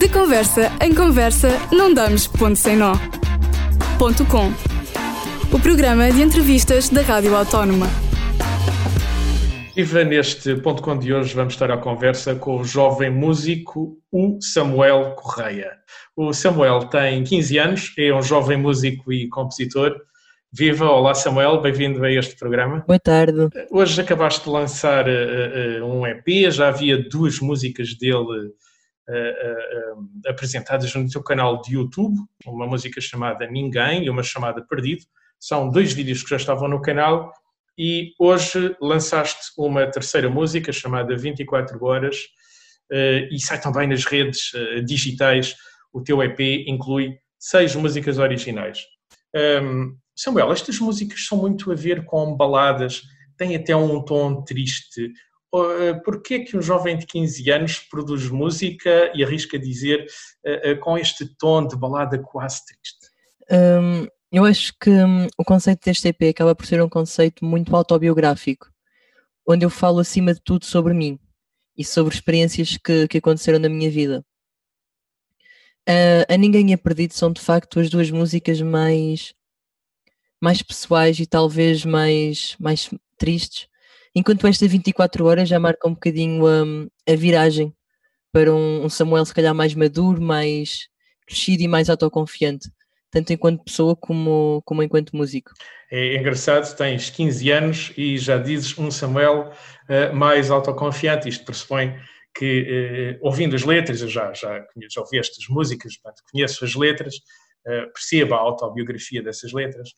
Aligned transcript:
De 0.00 0.08
conversa 0.08 0.72
em 0.80 0.94
conversa, 0.94 1.50
não 1.70 1.92
damos 1.92 2.26
ponto 2.26 2.56
sem 2.56 2.74
nó. 2.74 2.94
Ponto 3.98 4.24
com. 4.24 4.50
O 5.54 5.60
programa 5.60 6.10
de 6.10 6.22
entrevistas 6.22 6.88
da 6.88 7.02
Rádio 7.02 7.36
Autónoma. 7.36 7.86
Viva 9.76 10.02
neste 10.02 10.56
ponto 10.56 10.80
com 10.80 10.98
de 10.98 11.12
hoje 11.12 11.34
vamos 11.34 11.52
estar 11.52 11.70
à 11.70 11.76
conversa 11.76 12.34
com 12.34 12.60
o 12.60 12.64
jovem 12.64 13.10
músico 13.10 13.98
o 14.10 14.38
Samuel 14.40 15.16
Correia. 15.16 15.70
O 16.16 16.32
Samuel 16.32 16.86
tem 16.86 17.22
15 17.22 17.58
anos, 17.58 17.92
é 17.98 18.10
um 18.14 18.22
jovem 18.22 18.56
músico 18.56 19.12
e 19.12 19.28
compositor. 19.28 19.94
Viva, 20.50 20.86
olá 20.86 21.12
Samuel, 21.12 21.60
bem-vindo 21.60 22.02
a 22.02 22.10
este 22.10 22.36
programa. 22.36 22.82
Boa 22.86 22.98
tarde. 22.98 23.50
Hoje 23.70 24.00
acabaste 24.00 24.44
de 24.44 24.50
lançar 24.50 25.06
uh, 25.06 25.82
uh, 25.82 25.84
um 25.84 26.06
EP, 26.06 26.50
já 26.50 26.68
havia 26.68 26.96
duas 27.06 27.38
músicas 27.38 27.94
dele 27.98 28.46
uh, 28.46 28.69
apresentadas 30.26 30.94
no 30.94 31.08
teu 31.08 31.22
canal 31.22 31.60
de 31.60 31.74
YouTube, 31.74 32.16
uma 32.46 32.66
música 32.66 33.00
chamada 33.00 33.46
Ninguém 33.46 34.04
e 34.04 34.10
uma 34.10 34.22
chamada 34.22 34.64
Perdido. 34.64 35.04
São 35.38 35.70
dois 35.70 35.92
vídeos 35.92 36.22
que 36.22 36.30
já 36.30 36.36
estavam 36.36 36.68
no 36.68 36.82
canal 36.82 37.32
e 37.78 38.12
hoje 38.18 38.76
lançaste 38.80 39.52
uma 39.56 39.86
terceira 39.86 40.28
música 40.28 40.70
chamada 40.72 41.16
24 41.16 41.82
Horas 41.82 42.16
e 42.90 43.38
sai 43.40 43.60
também 43.60 43.88
nas 43.88 44.04
redes 44.04 44.52
digitais. 44.84 45.54
O 45.92 46.02
teu 46.02 46.22
EP 46.22 46.40
inclui 46.66 47.18
seis 47.38 47.74
músicas 47.74 48.18
originais. 48.18 48.84
Samuel, 50.14 50.52
estas 50.52 50.78
músicas 50.78 51.24
são 51.24 51.38
muito 51.38 51.72
a 51.72 51.74
ver 51.74 52.04
com 52.04 52.36
baladas, 52.36 53.02
têm 53.38 53.56
até 53.56 53.74
um 53.74 54.04
tom 54.04 54.42
triste. 54.42 55.10
Eh, 55.52 55.94
Porquê 56.04 56.40
que 56.40 56.56
um 56.56 56.62
jovem 56.62 56.96
de 56.96 57.06
15 57.06 57.50
anos 57.50 57.78
produz 57.80 58.28
música 58.28 59.12
e 59.14 59.24
arrisca 59.24 59.58
dizer 59.58 60.06
uh, 60.46 60.72
uh, 60.72 60.80
com 60.80 60.96
este 60.96 61.26
tom 61.26 61.66
de 61.66 61.76
balada 61.76 62.18
quase 62.18 62.64
triste? 62.64 63.10
Um, 63.50 64.06
eu 64.30 64.44
acho 64.44 64.72
que 64.80 64.90
um, 64.90 65.26
o 65.36 65.44
conceito 65.44 65.84
deste 65.84 66.06
EP 66.06 66.22
acaba 66.30 66.54
por 66.54 66.64
ser 66.66 66.80
um 66.80 66.88
conceito 66.88 67.44
muito 67.44 67.74
autobiográfico, 67.74 68.70
onde 69.46 69.64
eu 69.64 69.70
falo 69.70 69.98
acima 69.98 70.32
de 70.32 70.40
tudo 70.40 70.64
sobre 70.64 70.94
mim 70.94 71.18
e 71.76 71.84
sobre 71.84 72.14
experiências 72.14 72.76
que, 72.76 73.08
que 73.08 73.18
aconteceram 73.18 73.58
na 73.58 73.68
minha 73.68 73.90
vida. 73.90 74.24
Uh, 75.88 76.32
a 76.32 76.36
Ninguém 76.36 76.72
é 76.72 76.76
Perdido 76.76 77.12
são 77.12 77.32
de 77.32 77.40
facto 77.40 77.80
as 77.80 77.90
duas 77.90 78.10
músicas 78.10 78.60
mais 78.60 79.34
mais 80.40 80.62
pessoais 80.62 81.18
e 81.18 81.26
talvez 81.26 81.84
mais, 81.84 82.56
mais 82.58 82.88
tristes, 83.18 83.69
enquanto 84.14 84.46
esta 84.46 84.66
24 84.66 85.24
horas 85.24 85.48
já 85.48 85.58
marca 85.58 85.88
um 85.88 85.94
bocadinho 85.94 86.46
um, 86.46 86.88
a 87.08 87.14
viragem 87.14 87.74
para 88.32 88.52
um, 88.54 88.84
um, 88.84 88.88
Samuel 88.88 89.24
se 89.24 89.34
calhar 89.34 89.54
mais 89.54 89.74
maduro, 89.74 90.20
mais 90.20 90.88
crescido 91.26 91.62
e 91.62 91.68
mais 91.68 91.88
autoconfiante, 91.88 92.68
tanto 93.10 93.32
enquanto 93.32 93.64
pessoa 93.64 93.96
como, 93.96 94.62
como 94.64 94.82
enquanto 94.82 95.16
músico. 95.16 95.50
É 95.90 96.16
engraçado, 96.16 96.76
tens 96.76 97.10
15 97.10 97.50
anos 97.50 97.92
e 97.96 98.18
já 98.18 98.38
dizes 98.38 98.76
um 98.78 98.90
Samuel 98.90 99.50
uh, 99.50 100.14
mais 100.14 100.50
autoconfiante, 100.50 101.28
isto 101.28 101.44
pressupõe 101.44 101.96
que, 102.36 103.18
uh, 103.20 103.26
ouvindo 103.26 103.56
as 103.56 103.64
letras, 103.64 104.00
eu 104.00 104.08
já, 104.08 104.32
já, 104.32 104.64
já 104.88 105.00
ouvi 105.00 105.18
estas 105.18 105.48
músicas, 105.48 105.96
portanto, 105.96 106.22
conheço 106.30 106.64
as 106.64 106.74
letras, 106.74 107.14
uh, 107.66 108.34
a 108.34 108.38
autobiografia 108.38 109.22
dessas 109.22 109.52
letras, 109.52 109.90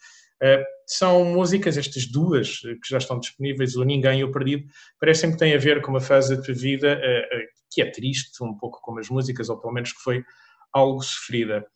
são 0.87 1.25
músicas, 1.25 1.79
estas 1.79 2.07
duas 2.07 2.59
que 2.59 2.89
já 2.91 2.99
estão 2.99 3.19
disponíveis, 3.19 3.77
o 3.77 3.85
Ninguém 3.85 4.21
e 4.21 4.25
o 4.25 4.33
Perdido, 4.33 4.67
parecem 4.99 5.31
que 5.31 5.39
têm 5.39 5.55
a 5.55 5.59
ver 5.59 5.81
com 5.81 5.91
uma 5.91 6.01
fase 6.01 6.37
da 6.37 6.43
tua 6.43 6.55
vida 6.55 6.99
uh, 6.99 7.47
que 7.71 7.81
é 7.81 7.91
triste, 7.91 8.43
um 8.43 8.57
pouco 8.57 8.81
como 8.83 8.99
as 8.99 9.09
músicas, 9.09 9.49
ou 9.49 9.59
pelo 9.59 9.73
menos 9.73 9.93
que 9.93 10.03
foi 10.03 10.25
algo 10.73 11.03
sofrida. 11.03 11.67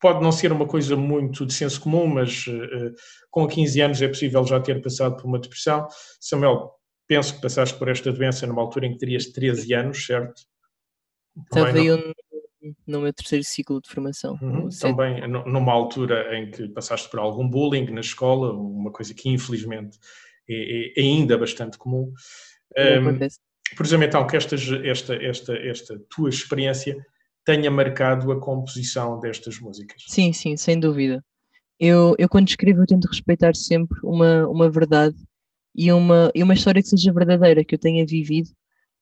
pode 0.00 0.22
não 0.22 0.32
ser 0.32 0.52
uma 0.52 0.66
coisa 0.66 0.96
muito 0.96 1.46
de 1.46 1.54
senso 1.54 1.80
comum, 1.80 2.06
mas 2.06 2.44
com 3.30 3.46
15 3.46 3.80
anos 3.80 4.02
é 4.02 4.08
possível 4.08 4.44
já 4.44 4.60
ter 4.60 4.82
passado 4.82 5.16
por 5.16 5.26
uma 5.26 5.38
depressão. 5.38 5.86
Samuel, 6.20 6.72
penso 7.06 7.34
que 7.34 7.40
passaste 7.40 7.78
por 7.78 7.88
esta 7.88 8.12
doença 8.12 8.46
numa 8.46 8.62
altura 8.62 8.86
em 8.86 8.92
que 8.92 8.98
terias 8.98 9.26
13 9.26 9.74
anos, 9.74 10.04
certo? 10.04 10.42
Estava 11.44 11.78
eu 11.78 12.12
no 12.86 13.00
meu 13.00 13.12
terceiro 13.12 13.44
ciclo 13.44 13.80
de 13.80 13.88
formação. 13.88 14.38
Uhum. 14.40 14.68
Também 14.80 15.26
numa 15.28 15.72
altura 15.72 16.38
em 16.38 16.50
que 16.50 16.68
passaste 16.68 17.10
por 17.10 17.18
algum 17.18 17.48
bullying 17.48 17.90
na 17.90 18.00
escola, 18.00 18.52
uma 18.52 18.92
coisa 18.92 19.12
que 19.12 19.28
infelizmente 19.28 19.98
é, 20.48 20.92
é 20.98 21.02
ainda 21.02 21.36
bastante 21.36 21.76
comum. 21.76 22.12
Um, 22.76 23.18
por 23.76 23.84
exemplo, 23.84 24.06
então, 24.06 24.26
que 24.26 24.36
esta, 24.36 24.54
esta, 24.54 25.14
esta, 25.16 25.56
esta 25.56 25.98
tua 26.08 26.28
experiência 26.28 26.96
tenha 27.44 27.70
marcado 27.70 28.30
a 28.30 28.40
composição 28.40 29.18
destas 29.20 29.58
músicas. 29.58 30.02
Sim, 30.08 30.32
sim, 30.32 30.56
sem 30.56 30.78
dúvida. 30.78 31.24
Eu, 31.78 32.14
eu 32.18 32.28
quando 32.28 32.48
escrevo, 32.48 32.82
eu 32.82 32.86
tento 32.86 33.06
respeitar 33.06 33.54
sempre 33.54 33.98
uma, 34.02 34.46
uma 34.48 34.70
verdade 34.70 35.16
e 35.74 35.92
uma, 35.92 36.30
e 36.34 36.42
uma 36.42 36.54
história 36.54 36.82
que 36.82 36.88
seja 36.88 37.12
verdadeira, 37.12 37.64
que 37.64 37.74
eu 37.74 37.78
tenha 37.78 38.04
vivido, 38.06 38.48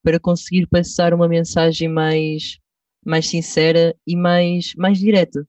para 0.03 0.19
conseguir 0.19 0.67
passar 0.67 1.15
uma 1.15 1.29
mensagem 1.29 1.89
mais, 1.89 2.59
mais 3.05 3.29
sincera 3.29 3.95
e 4.07 4.17
mais, 4.17 4.75
mais 4.77 4.99
direta, 4.99 5.47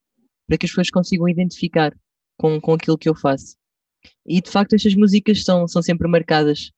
para 0.47 0.57
que 0.57 0.65
as 0.65 0.71
pessoas 0.71 0.89
consigam 0.89 1.29
identificar 1.29 1.95
com, 2.37 2.59
com 2.59 2.73
aquilo 2.73 2.97
que 2.97 3.09
eu 3.09 3.15
faço. 3.15 3.55
E 4.25 4.41
de 4.41 4.49
facto 4.49 4.73
estas 4.73 4.95
músicas 4.95 5.43
são, 5.43 5.67
são 5.67 5.81
sempre 5.81 6.07
marcadas 6.07 6.71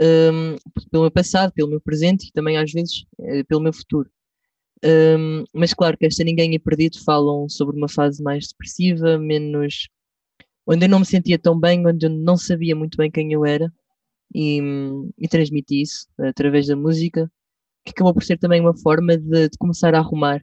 um, 0.00 0.56
pelo 0.90 1.04
meu 1.04 1.10
passado, 1.10 1.52
pelo 1.52 1.70
meu 1.70 1.80
presente 1.80 2.28
e 2.28 2.32
também 2.32 2.56
às 2.56 2.72
vezes 2.72 3.04
uh, 3.18 3.44
pelo 3.46 3.62
meu 3.62 3.72
futuro. 3.72 4.10
Um, 4.84 5.44
mas 5.54 5.72
claro 5.72 5.96
que 5.96 6.06
esta 6.06 6.22
Ninguém 6.22 6.54
é 6.54 6.58
Perdido 6.58 7.02
falam 7.02 7.48
sobre 7.48 7.76
uma 7.76 7.88
fase 7.88 8.22
mais 8.22 8.48
depressiva, 8.48 9.18
menos 9.18 9.88
onde 10.66 10.84
eu 10.84 10.88
não 10.88 11.00
me 11.00 11.06
sentia 11.06 11.38
tão 11.38 11.58
bem, 11.58 11.86
onde 11.86 12.06
eu 12.06 12.10
não 12.10 12.36
sabia 12.36 12.76
muito 12.76 12.96
bem 12.96 13.10
quem 13.10 13.32
eu 13.32 13.46
era 13.46 13.72
e, 14.34 14.60
e 15.18 15.28
transmiti 15.28 15.80
isso 15.80 16.06
através 16.18 16.66
da 16.66 16.76
música 16.76 17.30
que 17.86 17.92
acabou 17.92 18.12
por 18.12 18.24
ser 18.24 18.36
também 18.36 18.60
uma 18.60 18.76
forma 18.76 19.16
de, 19.16 19.48
de 19.48 19.56
começar 19.58 19.94
a 19.94 19.98
arrumar 19.98 20.42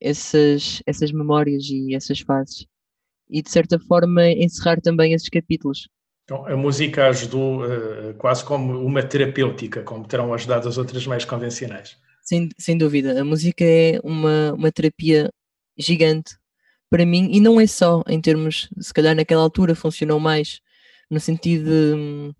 essas, 0.00 0.82
essas 0.86 1.12
memórias 1.12 1.64
e 1.68 1.94
essas 1.94 2.20
fases. 2.20 2.66
E 3.28 3.42
de 3.42 3.50
certa 3.50 3.78
forma 3.78 4.26
encerrar 4.28 4.80
também 4.80 5.12
esses 5.12 5.28
capítulos. 5.28 5.88
Então, 6.24 6.46
a 6.46 6.56
música 6.56 7.08
ajudou 7.08 7.64
uh, 7.64 8.14
quase 8.14 8.44
como 8.44 8.80
uma 8.84 9.02
terapêutica, 9.02 9.82
como 9.82 10.06
terão 10.06 10.32
ajudado 10.32 10.68
as 10.68 10.78
outras 10.78 11.06
mais 11.06 11.24
convencionais. 11.24 11.96
Sem, 12.22 12.48
sem 12.58 12.78
dúvida, 12.78 13.20
a 13.20 13.24
música 13.24 13.64
é 13.64 14.00
uma, 14.02 14.52
uma 14.54 14.72
terapia 14.72 15.30
gigante 15.76 16.36
para 16.88 17.04
mim, 17.04 17.28
e 17.32 17.40
não 17.40 17.60
é 17.60 17.66
só 17.66 18.02
em 18.08 18.20
termos, 18.20 18.68
se 18.80 18.92
calhar 18.92 19.14
naquela 19.14 19.42
altura 19.42 19.74
funcionou 19.74 20.18
mais 20.18 20.60
no 21.10 21.20
sentido 21.20 21.64
de, 21.64 22.34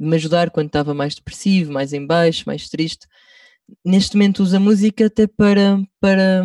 de 0.00 0.06
me 0.06 0.16
ajudar 0.16 0.50
quando 0.50 0.66
estava 0.66 0.92
mais 0.92 1.14
depressivo, 1.14 1.72
mais 1.72 1.92
em 1.92 2.04
baixo, 2.04 2.44
mais 2.46 2.68
triste, 2.68 3.06
neste 3.84 4.16
momento 4.16 4.42
uso 4.42 4.56
a 4.56 4.60
música 4.60 5.06
até 5.06 5.26
para, 5.26 5.82
para, 6.00 6.44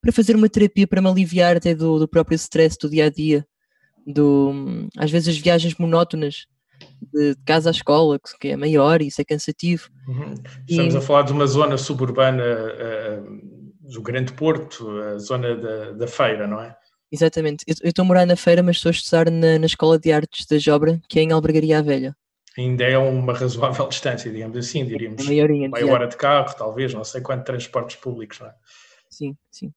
para 0.00 0.12
fazer 0.12 0.36
uma 0.36 0.48
terapia, 0.48 0.86
para 0.86 1.00
me 1.00 1.08
aliviar 1.08 1.56
até 1.56 1.74
do, 1.74 1.98
do 1.98 2.08
próprio 2.08 2.36
stress 2.36 2.76
do 2.78 2.90
dia 2.90 3.06
a 3.06 3.10
dia, 3.10 3.46
do, 4.06 4.88
às 4.96 5.10
vezes 5.10 5.28
as 5.28 5.38
viagens 5.38 5.74
monótonas 5.76 6.46
de 7.12 7.34
casa 7.44 7.70
à 7.70 7.72
escola, 7.72 8.18
que 8.40 8.48
é 8.48 8.56
maior 8.56 9.02
e 9.02 9.08
isso 9.08 9.20
é 9.20 9.24
cansativo. 9.24 9.88
Uhum. 10.08 10.34
Estamos 10.68 10.94
e... 10.94 10.96
a 10.96 11.00
falar 11.00 11.22
de 11.22 11.32
uma 11.32 11.46
zona 11.46 11.76
suburbana 11.76 12.42
uh, 12.42 13.92
do 13.92 14.02
Grande 14.02 14.32
Porto, 14.32 14.88
a 15.00 15.18
zona 15.18 15.56
da, 15.56 15.92
da 15.92 16.06
feira, 16.06 16.46
não 16.46 16.60
é? 16.60 16.74
Exatamente. 17.12 17.64
Eu 17.66 17.88
estou 17.88 18.04
a 18.04 18.06
morar 18.06 18.24
na 18.24 18.36
feira, 18.36 18.62
mas 18.62 18.76
estou 18.76 18.90
a 18.90 18.92
estudar 18.92 19.30
na, 19.30 19.58
na 19.58 19.66
Escola 19.66 19.98
de 19.98 20.12
Artes 20.12 20.46
da 20.46 20.58
Jobra, 20.58 21.00
que 21.08 21.18
é 21.18 21.22
em 21.22 21.32
Albergaria 21.32 21.82
Velha 21.82 22.16
ainda 22.56 22.84
é 22.84 22.98
uma 22.98 23.32
razoável 23.32 23.86
distância, 23.88 24.30
digamos 24.30 24.56
assim, 24.56 24.84
diríamos. 24.84 25.26
Meia, 25.26 25.44
horinha, 25.44 25.68
meia 25.68 25.86
hora 25.86 26.06
de 26.06 26.16
carro, 26.16 26.54
talvez, 26.56 26.92
não 26.94 27.04
sei 27.04 27.20
quanto 27.20 27.44
transportes 27.44 27.96
públicos, 27.96 28.40
não 28.40 28.48
é? 28.48 28.54
Sim, 29.10 29.36
sim. 29.50 29.72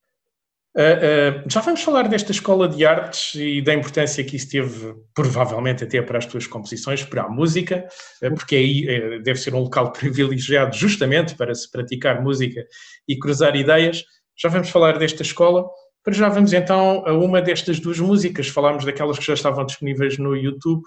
Uh, 0.76 1.44
uh, 1.46 1.50
já 1.52 1.62
vamos 1.62 1.84
falar 1.84 2.08
desta 2.08 2.32
escola 2.32 2.68
de 2.68 2.84
artes 2.84 3.36
e 3.36 3.62
da 3.62 3.76
importância 3.76 4.24
que 4.24 4.36
isso 4.36 4.50
teve, 4.50 4.96
provavelmente 5.14 5.84
até 5.84 6.02
para 6.02 6.18
as 6.18 6.26
tuas 6.26 6.48
composições, 6.48 7.04
para 7.04 7.24
a 7.24 7.30
música, 7.30 7.88
uh, 8.24 8.34
porque 8.34 8.56
aí 8.56 9.22
deve 9.22 9.40
ser 9.40 9.54
um 9.54 9.60
local 9.60 9.92
privilegiado 9.94 10.76
justamente 10.76 11.36
para 11.36 11.54
se 11.54 11.70
praticar 11.70 12.24
música 12.24 12.66
e 13.08 13.18
cruzar 13.20 13.56
ideias. 13.56 14.04
Já 14.36 14.50
vamos 14.50 14.70
falar 14.70 14.98
desta 14.98 15.22
escola. 15.22 15.70
Para 16.04 16.14
já 16.14 16.28
vamos 16.28 16.52
então 16.52 17.06
a 17.06 17.14
uma 17.14 17.40
destas 17.40 17.80
duas 17.80 18.00
músicas. 18.00 18.48
Falámos 18.48 18.84
daquelas 18.84 19.20
que 19.20 19.26
já 19.26 19.36
estavam 19.36 19.64
disponíveis 19.66 20.18
no 20.18 20.36
YouTube 20.36 20.84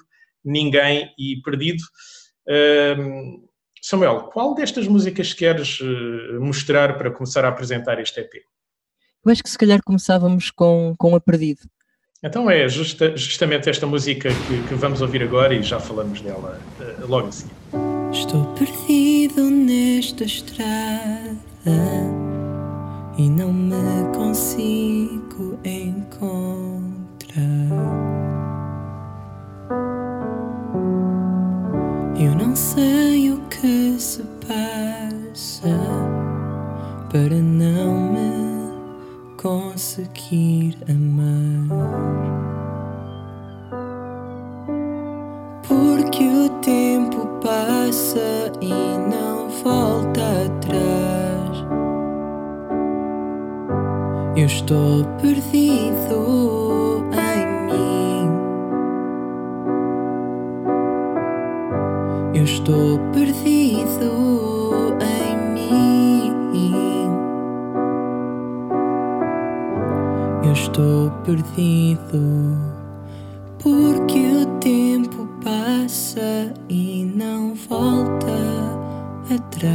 Ninguém 0.47 1.13
e 1.19 1.43
Perdido. 1.43 1.83
Samuel, 3.87 4.31
qual 4.33 4.53
destas 4.53 4.89
músicas 4.89 5.33
queres 5.33 5.79
eh, 5.81 6.39
mostrar 6.41 6.99
para 6.99 7.09
começar 7.09 7.45
a 7.45 7.49
apresentar 7.49 8.01
este 8.01 8.19
EP? 8.19 8.43
Eu 9.25 9.31
acho 9.31 9.45
que 9.45 9.49
se 9.51 9.57
calhar 9.57 9.81
começávamos 9.85 10.51
com, 10.51 10.93
com 10.99 11.15
a 11.15 11.21
Perdido. 11.21 11.61
Então 12.21 12.51
é 12.51 12.69
justa, 12.69 13.17
justamente 13.17 13.71
esta 13.71 13.87
música 13.87 14.29
que, 14.29 14.69
que, 14.69 14.75
vamos 14.75 15.01
ouvir 15.03 15.23
agora 15.23 15.55
e 15.55 15.63
já 15.63 15.79
falamos 15.79 16.21
dela 16.21 16.61
uh, 16.81 17.07
logo 17.07 17.29
assim. 17.29 17.49
Estou 18.13 18.45
perdido 18.55 19.49
nesta 19.49 20.25
estrada 20.25 21.37
e 23.17 23.29
não 23.31 23.53
me 23.53 24.17
consigo 24.17 25.61
encontrar. 25.65 26.97
Para 37.17 37.37
não 37.37 38.13
me 38.13 38.71
conseguir 39.39 40.77
amar. 40.87 41.79
Porque 45.67 46.29
o 46.29 46.51
tempo 46.61 47.27
passa 47.43 48.53
e 48.61 48.69
não 48.69 49.49
volta 49.65 50.21
atrás. 50.45 51.65
Eu 54.37 54.45
estou 54.45 55.03
perdido 55.23 57.03
em 57.15 57.47
mim. 57.67 58.31
Eu 62.35 62.45
estou 62.45 62.99
perdido 63.15 63.36
Eu 70.47 70.53
estou 70.53 71.11
perdido 71.25 72.57
porque 73.61 74.19
o 74.19 74.47
tempo 74.61 75.27
passa 75.43 76.55
e 76.69 77.05
não 77.05 77.53
volta 77.69 78.29
atrás. 79.35 79.75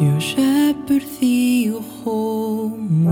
Eu 0.00 0.18
já 0.18 0.74
perdi 0.86 1.70
o 1.70 1.80
rumo 2.02 3.03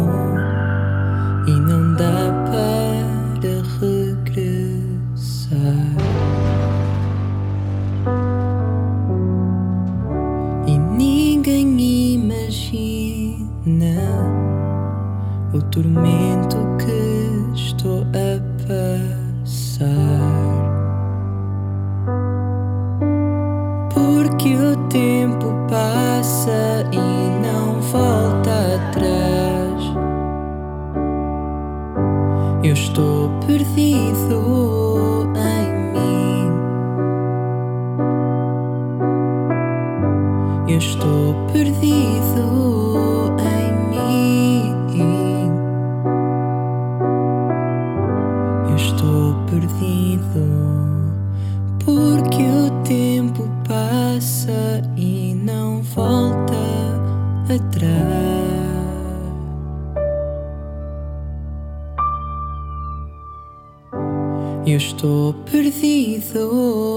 tormento 15.73 16.59
que 16.77 17.55
estou 17.55 18.03
a 18.13 18.39
passar. 18.69 19.89
Porque 23.93 24.55
o 24.55 24.77
tempo 24.89 25.47
passa 25.71 26.87
e 26.93 26.99
não 27.41 27.81
volta 27.81 28.51
atrás. 28.77 29.83
Eu 32.63 32.75
estou 32.75 33.31
perdido 33.47 35.33
em 35.35 35.73
mim. 35.95 36.51
Eu 40.69 40.77
estou 40.79 41.35
perdido 41.51 43.12
atrás. 57.73 58.13
Eu 64.67 64.77
estou 64.77 65.35
perdido 65.51 66.92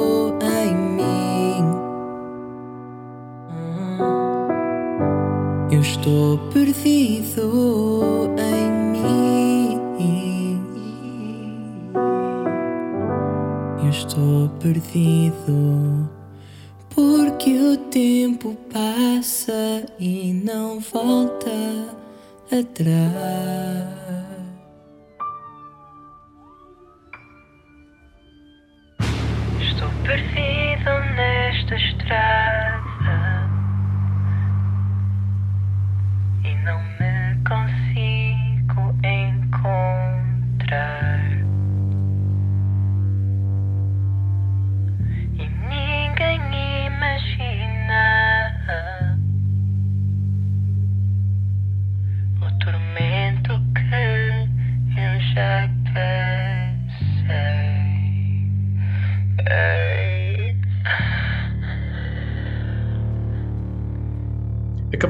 volta 20.95 21.51
atrás. 22.49 22.85
Estou 29.59 29.89
perdido 30.05 30.91
nesta 31.17 31.75
estrada 31.75 32.34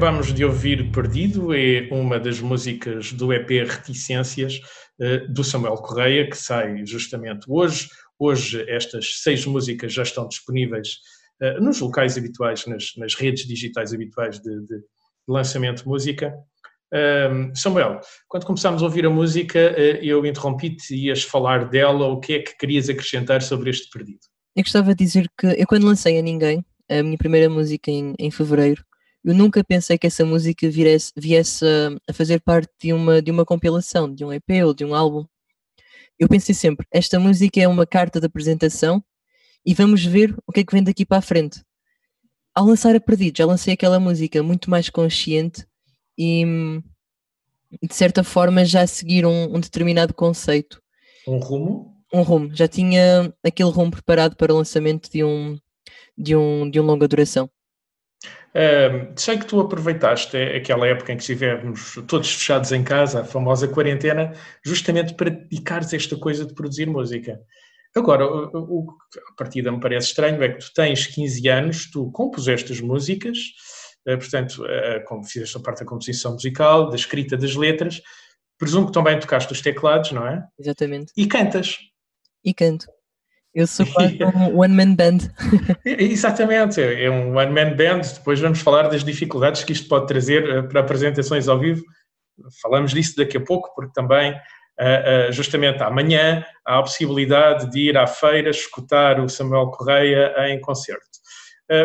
Acabamos 0.06 0.32
de 0.32 0.44
ouvir 0.44 0.92
Perdido, 0.92 1.52
é 1.52 1.88
uma 1.90 2.20
das 2.20 2.38
músicas 2.38 3.12
do 3.12 3.32
EP 3.32 3.48
Reticências 3.68 4.60
eh, 5.00 5.26
do 5.26 5.42
Samuel 5.42 5.74
Correia, 5.78 6.30
que 6.30 6.36
sai 6.36 6.86
justamente 6.86 7.44
hoje. 7.48 7.88
Hoje 8.16 8.64
estas 8.68 9.20
seis 9.20 9.44
músicas 9.44 9.92
já 9.92 10.04
estão 10.04 10.28
disponíveis 10.28 10.98
eh, 11.42 11.58
nos 11.58 11.80
locais 11.80 12.16
habituais, 12.16 12.64
nas, 12.66 12.92
nas 12.96 13.16
redes 13.16 13.48
digitais 13.48 13.92
habituais 13.92 14.38
de, 14.38 14.60
de 14.60 14.80
lançamento 15.26 15.82
de 15.82 15.88
música. 15.88 16.32
Ahm, 16.94 17.52
Samuel, 17.52 18.00
quando 18.28 18.46
começámos 18.46 18.84
a 18.84 18.86
ouvir 18.86 19.06
a 19.06 19.10
música, 19.10 19.58
eh, 19.58 19.98
eu 20.04 20.24
interrompi-te 20.24 20.94
e 20.94 21.06
ias 21.06 21.24
falar 21.24 21.68
dela, 21.68 22.06
o 22.06 22.20
que 22.20 22.34
é 22.34 22.38
que 22.38 22.56
querias 22.56 22.88
acrescentar 22.88 23.42
sobre 23.42 23.70
este 23.70 23.90
Perdido? 23.90 24.20
Eu 24.54 24.62
gostava 24.62 24.94
de 24.94 25.04
dizer 25.04 25.28
que 25.36 25.48
eu 25.48 25.66
quando 25.66 25.84
lancei 25.84 26.16
a 26.16 26.22
Ninguém, 26.22 26.64
a 26.88 27.02
minha 27.02 27.18
primeira 27.18 27.50
música 27.50 27.90
em, 27.90 28.14
em 28.20 28.30
fevereiro, 28.30 28.84
eu 29.26 29.34
nunca 29.34 29.64
pensei 29.64 29.98
que 29.98 30.06
essa 30.06 30.24
música 30.24 30.70
viesse, 30.70 31.12
viesse 31.16 31.64
a, 32.08 32.12
fazer 32.12 32.40
parte 32.40 32.72
de 32.80 32.92
uma, 32.92 33.20
de 33.20 33.28
uma 33.32 33.44
compilação, 33.44 34.14
de 34.14 34.24
um 34.24 34.32
EP 34.32 34.64
ou 34.64 34.72
de 34.72 34.84
um 34.84 34.94
álbum. 34.94 35.26
Eu 36.16 36.28
pensei 36.28 36.54
sempre, 36.54 36.86
esta 36.92 37.18
música 37.18 37.60
é 37.60 37.66
uma 37.66 37.84
carta 37.84 38.20
de 38.20 38.26
apresentação 38.26 39.02
e 39.66 39.74
vamos 39.74 40.04
ver 40.04 40.32
o 40.46 40.52
que 40.52 40.60
é 40.60 40.64
que 40.64 40.72
vem 40.72 40.82
daqui 40.82 41.04
para 41.04 41.18
a 41.18 41.22
frente. 41.22 41.60
Ao 42.54 42.64
lançar 42.64 42.94
a 42.94 43.00
Perdido, 43.00 43.38
já 43.38 43.44
lancei 43.44 43.74
aquela 43.74 43.98
música 43.98 44.40
muito 44.44 44.70
mais 44.70 44.88
consciente 44.88 45.66
e, 46.16 46.44
de 47.82 47.94
certa 47.94 48.22
forma 48.22 48.64
já 48.64 48.86
seguir 48.86 49.26
um, 49.26 49.56
um 49.56 49.58
determinado 49.58 50.14
conceito 50.14 50.80
Um 51.26 51.38
rumo? 51.38 51.96
um 52.14 52.22
rumo, 52.22 52.54
já 52.54 52.68
tinha 52.68 53.34
aquele 53.44 53.70
rumo 53.70 53.90
preparado 53.90 54.36
para 54.36 54.54
o 54.54 54.56
lançamento 54.56 55.10
de 55.10 55.24
um, 55.24 55.58
de 56.16 56.36
um, 56.36 56.70
de 56.70 56.78
um 56.78 56.84
longa 56.84 57.08
duração. 57.08 57.50
Sei 59.16 59.38
que 59.38 59.46
tu 59.46 59.60
aproveitaste 59.60 60.36
aquela 60.36 60.86
época 60.86 61.12
em 61.12 61.16
que 61.16 61.22
estivemos 61.22 61.94
todos 62.06 62.32
fechados 62.32 62.72
em 62.72 62.82
casa, 62.82 63.20
a 63.20 63.24
famosa 63.24 63.68
quarentena, 63.68 64.32
justamente 64.64 65.14
para 65.14 65.30
dedicares 65.30 65.92
esta 65.92 66.16
coisa 66.16 66.46
de 66.46 66.54
produzir 66.54 66.86
música. 66.86 67.38
Agora, 67.94 68.26
o, 68.26 68.50
o- 68.54 68.78
o 68.80 68.86
que 69.10 69.18
a 69.18 69.34
partida 69.36 69.72
me 69.72 69.80
parece 69.80 70.08
estranho 70.08 70.42
é 70.42 70.48
que 70.50 70.58
tu 70.58 70.72
tens 70.74 71.06
15 71.06 71.48
anos, 71.48 71.90
tu 71.90 72.10
compuseste 72.12 72.72
as 72.72 72.80
músicas, 72.80 73.38
eh, 74.06 74.16
portanto, 74.16 74.64
eh, 74.66 75.00
como 75.00 75.24
fizeste 75.24 75.56
a 75.56 75.60
parte 75.60 75.80
da 75.80 75.86
composição 75.86 76.32
musical, 76.34 76.88
da 76.90 76.96
escrita 76.96 77.36
das 77.36 77.54
letras, 77.54 78.00
presumo 78.58 78.86
que 78.86 78.92
também 78.92 79.18
tocaste 79.18 79.52
os 79.52 79.60
teclados, 79.62 80.12
não 80.12 80.26
é? 80.26 80.42
Exatamente. 80.58 81.12
E 81.16 81.26
cantas. 81.26 81.76
E 82.44 82.52
canto. 82.54 82.86
Eu 83.56 83.66
sou 83.66 83.86
quase 83.86 84.18
um 84.22 84.58
one-man 84.58 84.94
band. 84.94 85.18
É, 85.86 86.02
Exatamente, 86.02 86.78
é 86.80 87.10
um 87.10 87.34
one-man 87.34 87.74
band. 87.74 88.02
Depois 88.14 88.38
vamos 88.38 88.60
falar 88.60 88.88
das 88.88 89.02
dificuldades 89.02 89.64
que 89.64 89.72
isto 89.72 89.88
pode 89.88 90.06
trazer 90.06 90.46
eh, 90.46 90.62
para 90.62 90.80
apresentações 90.80 91.48
ao 91.48 91.58
vivo. 91.58 91.82
Falamos 92.60 92.92
disso 92.92 93.16
daqui 93.16 93.38
a 93.38 93.40
pouco, 93.40 93.74
porque 93.74 93.92
também 93.92 94.38
Uh, 94.78 95.30
uh, 95.30 95.32
justamente 95.32 95.82
amanhã 95.82 96.44
há 96.62 96.78
a 96.78 96.82
possibilidade 96.82 97.70
de 97.70 97.88
ir 97.88 97.96
à 97.96 98.06
feira 98.06 98.50
escutar 98.50 99.18
o 99.18 99.26
Samuel 99.26 99.70
Correia 99.70 100.34
em 100.50 100.60
concerto. 100.60 101.00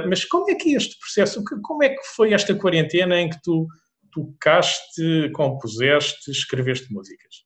Mas 0.09 0.25
como 0.25 0.51
é 0.51 0.55
que 0.55 0.73
é 0.73 0.77
este 0.77 0.99
processo, 0.99 1.41
como 1.63 1.81
é 1.83 1.87
que 1.87 2.03
foi 2.17 2.33
esta 2.33 2.53
quarentena 2.53 3.17
em 3.17 3.29
que 3.29 3.41
tu 3.41 3.65
tocaste, 4.11 5.31
compuseste, 5.33 6.29
escreveste 6.31 6.93
músicas? 6.93 7.45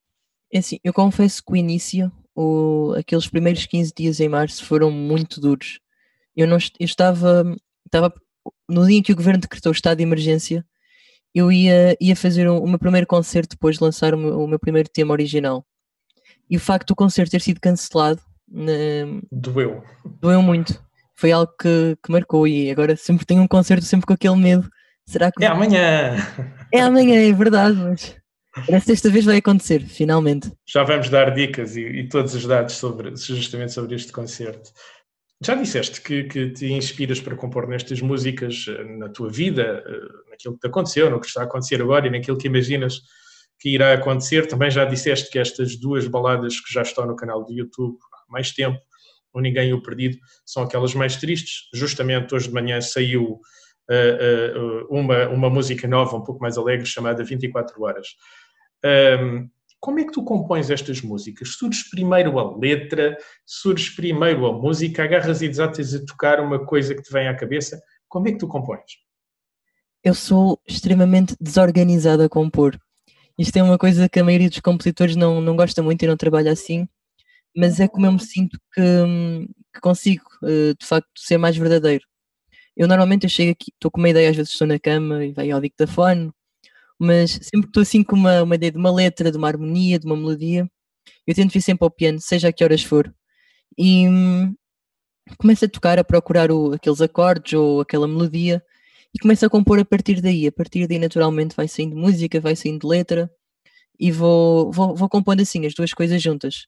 É 0.51 0.57
assim, 0.57 0.79
eu 0.83 0.91
confesso 0.91 1.43
que 1.45 1.53
o 1.53 1.55
início, 1.55 2.11
o, 2.35 2.93
aqueles 2.97 3.27
primeiros 3.27 3.65
15 3.65 3.93
dias 3.95 4.19
em 4.19 4.27
março 4.27 4.63
foram 4.65 4.91
muito 4.91 5.39
duros. 5.39 5.79
Eu, 6.35 6.47
não, 6.47 6.57
eu 6.79 6.85
estava, 6.85 7.55
estava, 7.85 8.13
no 8.67 8.85
dia 8.85 8.97
em 8.97 9.01
que 9.01 9.13
o 9.13 9.15
governo 9.15 9.39
decretou 9.39 9.71
o 9.71 9.75
estado 9.75 9.97
de 9.97 10.03
emergência, 10.03 10.65
eu 11.33 11.51
ia, 11.51 11.95
ia 11.99 12.15
fazer 12.15 12.49
um, 12.49 12.57
o 12.57 12.67
meu 12.67 12.79
primeiro 12.79 13.07
concerto 13.07 13.55
depois 13.55 13.77
de 13.77 13.83
lançar 13.83 14.13
o 14.13 14.17
meu, 14.17 14.39
o 14.39 14.47
meu, 14.47 14.59
primeiro 14.59 14.89
tema 14.89 15.13
original. 15.13 15.65
E 16.49 16.57
o 16.57 16.59
facto 16.59 16.89
do 16.89 16.95
concerto 16.95 17.31
ter 17.31 17.41
sido 17.41 17.59
cancelado 17.59 18.21
doeu. 19.31 19.83
Doeu 20.21 20.41
muito. 20.41 20.83
Foi 21.15 21.31
algo 21.31 21.51
que, 21.59 21.97
que 22.03 22.11
marcou 22.11 22.47
e 22.47 22.69
agora 22.69 22.95
sempre 22.95 23.25
tenho 23.25 23.41
um 23.41 23.47
concerto 23.47 23.85
sempre 23.85 24.05
com 24.05 24.13
aquele 24.13 24.35
medo. 24.35 24.69
Será 25.05 25.31
que. 25.31 25.43
É 25.43 25.47
amanhã! 25.47 26.15
É 26.73 26.81
amanhã, 26.81 27.15
é 27.15 27.31
verdade, 27.31 27.77
mas 27.77 28.15
parece 28.65 28.85
que 28.85 28.91
desta 28.91 29.09
vez 29.09 29.25
vai 29.25 29.37
acontecer, 29.37 29.81
finalmente. 29.81 30.51
Já 30.65 30.83
vamos 30.83 31.09
dar 31.09 31.33
dicas 31.33 31.75
e, 31.75 31.81
e 31.81 32.09
todos 32.09 32.33
os 32.33 32.45
dados 32.45 32.75
sobre, 32.75 33.15
justamente 33.15 33.73
sobre 33.73 33.95
este 33.95 34.11
concerto. 34.11 34.71
Já 35.43 35.53
disseste 35.53 36.01
que, 36.01 36.23
que, 36.23 36.49
te 36.51 36.71
inspiras 36.71 37.19
para 37.19 37.35
compor 37.35 37.67
nestas 37.67 37.99
músicas 37.99 38.65
eh, 38.69 38.83
na 38.97 39.09
tua 39.09 39.29
vida, 39.29 39.83
eh, 39.85 40.31
naquilo 40.31 40.53
que 40.53 40.61
te 40.61 40.67
aconteceu, 40.67 41.09
no 41.09 41.19
que 41.19 41.27
está 41.27 41.41
a 41.41 41.43
acontecer 41.43 41.81
agora 41.81 42.07
e 42.07 42.09
naquilo 42.09 42.37
que 42.37 42.47
imaginas 42.47 43.01
que 43.59 43.69
irá 43.69 43.93
acontecer. 43.93 44.47
Também 44.47 44.71
já 44.71 44.85
disseste 44.85 45.29
que 45.29 45.37
estas 45.37 45.75
duas 45.75 46.07
baladas 46.07 46.59
que 46.59 46.73
já 46.73 46.81
estão 46.81 47.05
no 47.05 47.15
canal 47.15 47.43
do 47.43 47.53
YouTube 47.53 47.97
há 48.13 48.31
mais 48.31 48.51
tempo, 48.51 48.79
o 49.33 49.41
Ninguém 49.41 49.73
o 49.73 49.81
Perdido, 49.81 50.17
são 50.45 50.63
aquelas 50.63 50.95
mais 50.95 51.17
tristes. 51.17 51.67
Justamente 51.73 52.33
hoje 52.33 52.47
de 52.47 52.53
manhã 52.53 52.79
saiu 52.79 53.41
uh, 53.89 54.87
uh, 54.87 54.87
uma, 54.89 55.27
uma 55.27 55.49
música 55.49 55.87
nova, 55.87 56.15
um 56.15 56.23
pouco 56.23 56.41
mais 56.41 56.57
alegre, 56.57 56.85
chamada 56.85 57.23
24 57.23 57.83
Horas. 57.83 58.07
Um, 58.83 59.49
como 59.79 59.99
é 59.99 60.03
que 60.03 60.11
tu 60.11 60.23
compões 60.23 60.71
estas 60.71 61.01
músicas? 61.01 61.49
Surge 61.49 61.83
primeiro 61.91 62.39
a 62.39 62.57
letra, 62.57 63.15
surge 63.45 63.95
primeiro 63.95 64.47
a 64.47 64.53
música, 64.53 65.03
agarras 65.03 65.43
e 65.43 65.47
desatas 65.47 65.93
a 65.93 66.03
tocar 66.03 66.39
uma 66.39 66.65
coisa 66.65 66.95
que 66.95 67.03
te 67.03 67.11
vem 67.11 67.27
à 67.27 67.35
cabeça. 67.35 67.79
Como 68.07 68.27
é 68.27 68.31
que 68.31 68.39
tu 68.39 68.47
compões? 68.47 68.81
Eu 70.03 70.13
sou 70.13 70.59
extremamente 70.67 71.35
desorganizada 71.39 72.25
a 72.25 72.29
compor. 72.29 72.79
Isto 73.37 73.57
é 73.57 73.63
uma 73.63 73.77
coisa 73.77 74.09
que 74.09 74.19
a 74.19 74.23
maioria 74.23 74.49
dos 74.49 74.59
compositores 74.59 75.15
não, 75.15 75.41
não 75.41 75.55
gosta 75.55 75.83
muito 75.83 76.03
e 76.03 76.07
não 76.07 76.17
trabalha 76.17 76.51
assim, 76.51 76.87
mas 77.55 77.79
é 77.79 77.87
como 77.87 78.05
eu 78.05 78.11
me 78.13 78.19
sinto 78.19 78.59
que, 78.73 78.81
que 79.73 79.81
consigo, 79.81 80.23
eh, 80.43 80.73
de 80.79 80.85
facto, 80.85 81.09
ser 81.15 81.37
mais 81.37 81.55
verdadeiro. 81.57 82.05
Eu 82.75 82.87
normalmente 82.87 83.25
eu 83.25 83.29
chego 83.29 83.51
aqui, 83.51 83.71
estou 83.71 83.91
com 83.91 83.99
uma 83.99 84.09
ideia, 84.09 84.29
às 84.29 84.35
vezes 84.35 84.51
estou 84.51 84.67
na 84.67 84.79
cama 84.79 85.23
e 85.25 85.31
vai 85.31 85.51
ao 85.51 85.61
dictafone, 85.61 86.31
mas 86.99 87.31
sempre 87.31 87.63
que 87.63 87.67
estou 87.67 87.81
assim 87.81 88.03
com 88.03 88.15
uma, 88.15 88.43
uma 88.43 88.55
ideia 88.55 88.71
de 88.71 88.77
uma 88.77 88.91
letra, 88.91 89.31
de 89.31 89.37
uma 89.37 89.47
harmonia, 89.47 89.99
de 89.99 90.05
uma 90.05 90.15
melodia, 90.15 90.69
eu 91.27 91.35
tento 91.35 91.51
vir 91.51 91.61
sempre 91.61 91.83
ao 91.85 91.91
piano, 91.91 92.19
seja 92.19 92.49
a 92.49 92.53
que 92.53 92.63
horas 92.63 92.83
for. 92.83 93.13
E 93.77 94.07
hum, 94.07 94.55
começo 95.37 95.65
a 95.65 95.69
tocar, 95.69 95.99
a 95.99 96.03
procurar 96.03 96.51
o, 96.51 96.73
aqueles 96.73 97.01
acordes 97.01 97.53
ou 97.53 97.81
aquela 97.81 98.07
melodia 98.07 98.63
e 99.13 99.19
começo 99.19 99.45
a 99.45 99.49
compor 99.49 99.79
a 99.79 99.85
partir 99.85 100.21
daí. 100.21 100.47
A 100.47 100.51
partir 100.51 100.87
daí, 100.87 100.99
naturalmente, 100.99 101.55
vai 101.55 101.67
saindo 101.67 101.95
música, 101.95 102.39
vai 102.39 102.55
saindo 102.55 102.87
letra 102.87 103.29
e 103.99 104.11
vou, 104.11 104.71
vou, 104.71 104.95
vou 104.95 105.09
compondo 105.09 105.41
assim 105.41 105.65
as 105.65 105.73
duas 105.73 105.93
coisas 105.93 106.21
juntas. 106.21 106.67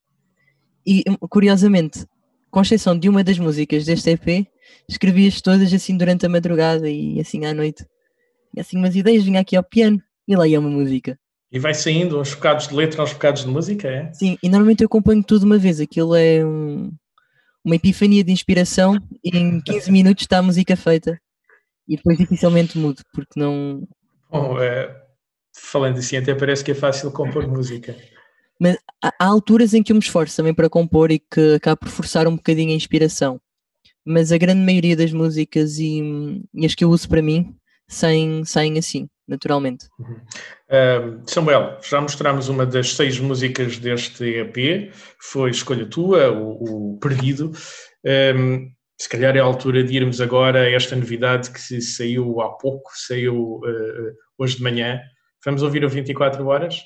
E 0.85 1.03
hum, 1.07 1.15
curiosamente, 1.29 2.05
com 2.51 2.61
exceção 2.61 2.97
de 2.97 3.09
uma 3.09 3.23
das 3.23 3.37
músicas 3.39 3.85
deste 3.85 4.11
EP, 4.11 4.47
escrevi-as 4.89 5.41
todas 5.41 5.73
assim 5.73 5.97
durante 5.97 6.25
a 6.25 6.29
madrugada 6.29 6.89
e 6.89 7.19
assim 7.19 7.45
à 7.45 7.53
noite. 7.53 7.85
E 8.55 8.59
assim 8.59 8.77
umas 8.77 8.95
ideias, 8.95 9.23
vinha 9.23 9.41
aqui 9.41 9.55
ao 9.55 9.63
piano 9.63 10.01
e 10.27 10.35
lá 10.35 10.47
ia 10.47 10.59
uma 10.59 10.69
música. 10.69 11.17
E 11.51 11.59
vai 11.59 11.73
saindo 11.73 12.19
uns 12.19 12.33
bocados 12.33 12.67
de 12.67 12.75
letra, 12.75 13.03
uns 13.03 13.13
bocados 13.13 13.43
de 13.43 13.49
música, 13.49 13.87
é? 13.87 14.11
Sim, 14.13 14.37
e 14.43 14.49
normalmente 14.49 14.83
eu 14.83 14.87
acompanho 14.87 15.23
tudo 15.23 15.41
de 15.41 15.45
uma 15.45 15.57
vez. 15.57 15.79
Aquilo 15.79 16.13
é 16.13 16.45
um, 16.45 16.91
uma 17.63 17.75
epifania 17.75 18.23
de 18.23 18.31
inspiração 18.31 18.97
e 19.23 19.37
em 19.37 19.61
15 19.61 19.91
minutos 19.91 20.23
está 20.23 20.39
a 20.39 20.43
música 20.43 20.75
feita. 20.75 21.17
E 21.87 21.95
depois 21.95 22.17
dificilmente 22.17 22.77
mudo, 22.77 23.01
porque 23.13 23.39
não. 23.39 23.87
Bom, 24.29 24.59
é, 24.59 24.93
falando 25.55 25.99
assim, 25.99 26.17
até 26.17 26.35
parece 26.35 26.63
que 26.63 26.71
é 26.71 26.75
fácil 26.75 27.11
compor 27.11 27.47
música. 27.47 27.95
Mas 28.59 28.77
há, 29.01 29.13
há 29.17 29.25
alturas 29.25 29.73
em 29.73 29.81
que 29.81 29.93
eu 29.93 29.95
me 29.95 30.01
esforço 30.01 30.35
também 30.35 30.53
para 30.53 30.69
compor 30.69 31.11
e 31.11 31.19
que 31.19 31.53
acaba 31.55 31.77
por 31.77 31.87
forçar 31.87 32.27
um 32.27 32.35
bocadinho 32.35 32.71
a 32.71 32.75
inspiração. 32.75 33.39
Mas 34.05 34.33
a 34.33 34.37
grande 34.37 34.61
maioria 34.61 34.97
das 34.97 35.13
músicas 35.13 35.79
e, 35.79 36.43
e 36.53 36.65
as 36.65 36.75
que 36.75 36.83
eu 36.83 36.89
uso 36.89 37.07
para 37.07 37.21
mim 37.21 37.55
saem, 37.87 38.43
saem 38.45 38.77
assim 38.77 39.07
naturalmente. 39.27 39.87
Uhum. 39.99 40.15
Uh, 40.69 41.21
Samuel, 41.25 41.77
já 41.83 41.99
mostramos 41.99 42.47
uma 42.47 42.65
das 42.65 42.93
seis 42.93 43.19
músicas 43.19 43.77
deste 43.77 44.23
EP, 44.23 44.93
foi 45.19 45.51
escolha 45.51 45.85
tua, 45.85 46.31
o, 46.31 46.93
o 46.95 46.99
Perdido. 46.99 47.51
Um, 48.05 48.71
se 48.99 49.09
calhar 49.09 49.35
é 49.35 49.39
a 49.39 49.43
altura 49.43 49.83
de 49.83 49.95
irmos 49.95 50.21
agora 50.21 50.61
a 50.61 50.71
esta 50.71 50.95
novidade 50.95 51.51
que 51.51 51.81
saiu 51.81 52.41
há 52.41 52.49
pouco, 52.57 52.89
saiu 52.95 53.57
uh, 53.57 54.13
hoje 54.37 54.57
de 54.57 54.63
manhã. 54.63 54.99
Vamos 55.45 55.61
ouvir 55.61 55.83
o 55.83 55.89
24 55.89 56.45
Horas? 56.47 56.81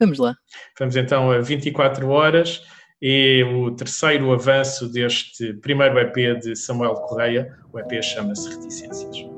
Vamos 0.00 0.18
lá. 0.18 0.34
Vamos 0.78 0.96
então 0.96 1.30
a 1.30 1.40
24 1.40 2.08
Horas 2.08 2.62
e 3.00 3.44
o 3.44 3.70
terceiro 3.76 4.32
avanço 4.32 4.90
deste 4.90 5.54
primeiro 5.54 5.98
EP 5.98 6.40
de 6.40 6.56
Samuel 6.56 6.94
Correia. 6.94 7.54
O 7.72 7.78
EP 7.78 8.02
chama-se 8.02 8.48
Reticências. 8.48 9.33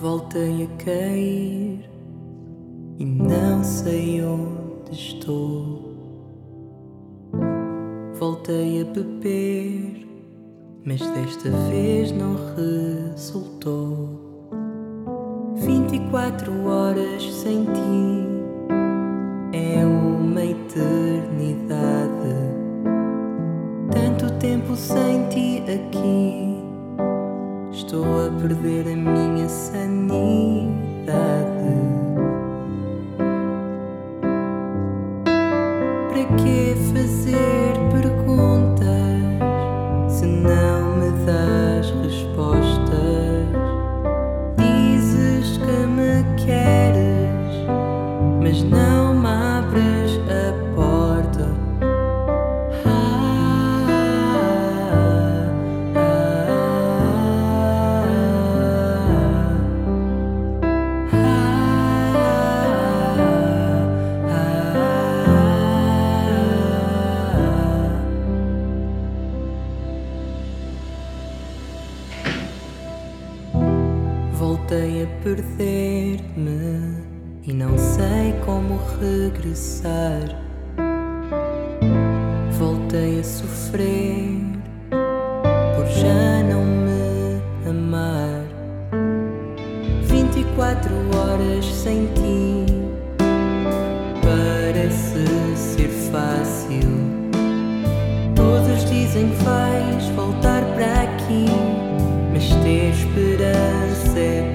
Voltei 0.00 0.64
a 0.64 0.82
cair 0.82 1.90
e 2.98 3.04
não 3.04 3.62
sei 3.62 4.22
onde 4.22 4.92
estou. 4.92 5.94
Voltei 8.18 8.80
a 8.80 8.84
beber, 8.86 10.08
mas 10.86 11.00
desta 11.00 11.50
vez 11.68 12.12
não 12.12 12.34
resultou. 12.56 14.08
24 15.56 16.66
horas 16.66 17.22
sem 17.22 17.64
ti 17.66 18.26
é 19.52 19.84
uma 19.84 20.42
eternidade. 20.42 21.76
Tanto 23.90 24.32
tempo 24.38 24.74
sem 24.74 25.28
ti 25.28 25.62
aqui 25.70 26.59
Estou 27.80 28.04
a 28.04 28.30
perder 28.42 28.92
a 28.92 28.94
minha 28.94 29.48
sanidade. 29.48 31.10
Já 86.10 86.42
não 86.42 86.64
me 86.64 87.40
amar. 87.68 88.42
24 90.02 90.90
horas 91.16 91.64
sem 91.64 92.06
ti 92.14 92.66
parece 94.22 95.56
ser 95.56 95.88
fácil. 96.10 96.90
Todos 98.34 98.84
dizem 98.90 99.28
que 99.30 99.44
vais 99.44 100.04
voltar 100.16 100.64
para 100.74 101.02
aqui, 101.02 101.46
mas 102.32 102.48
ter 102.62 102.90
esperança 102.90 104.18
é 104.18 104.54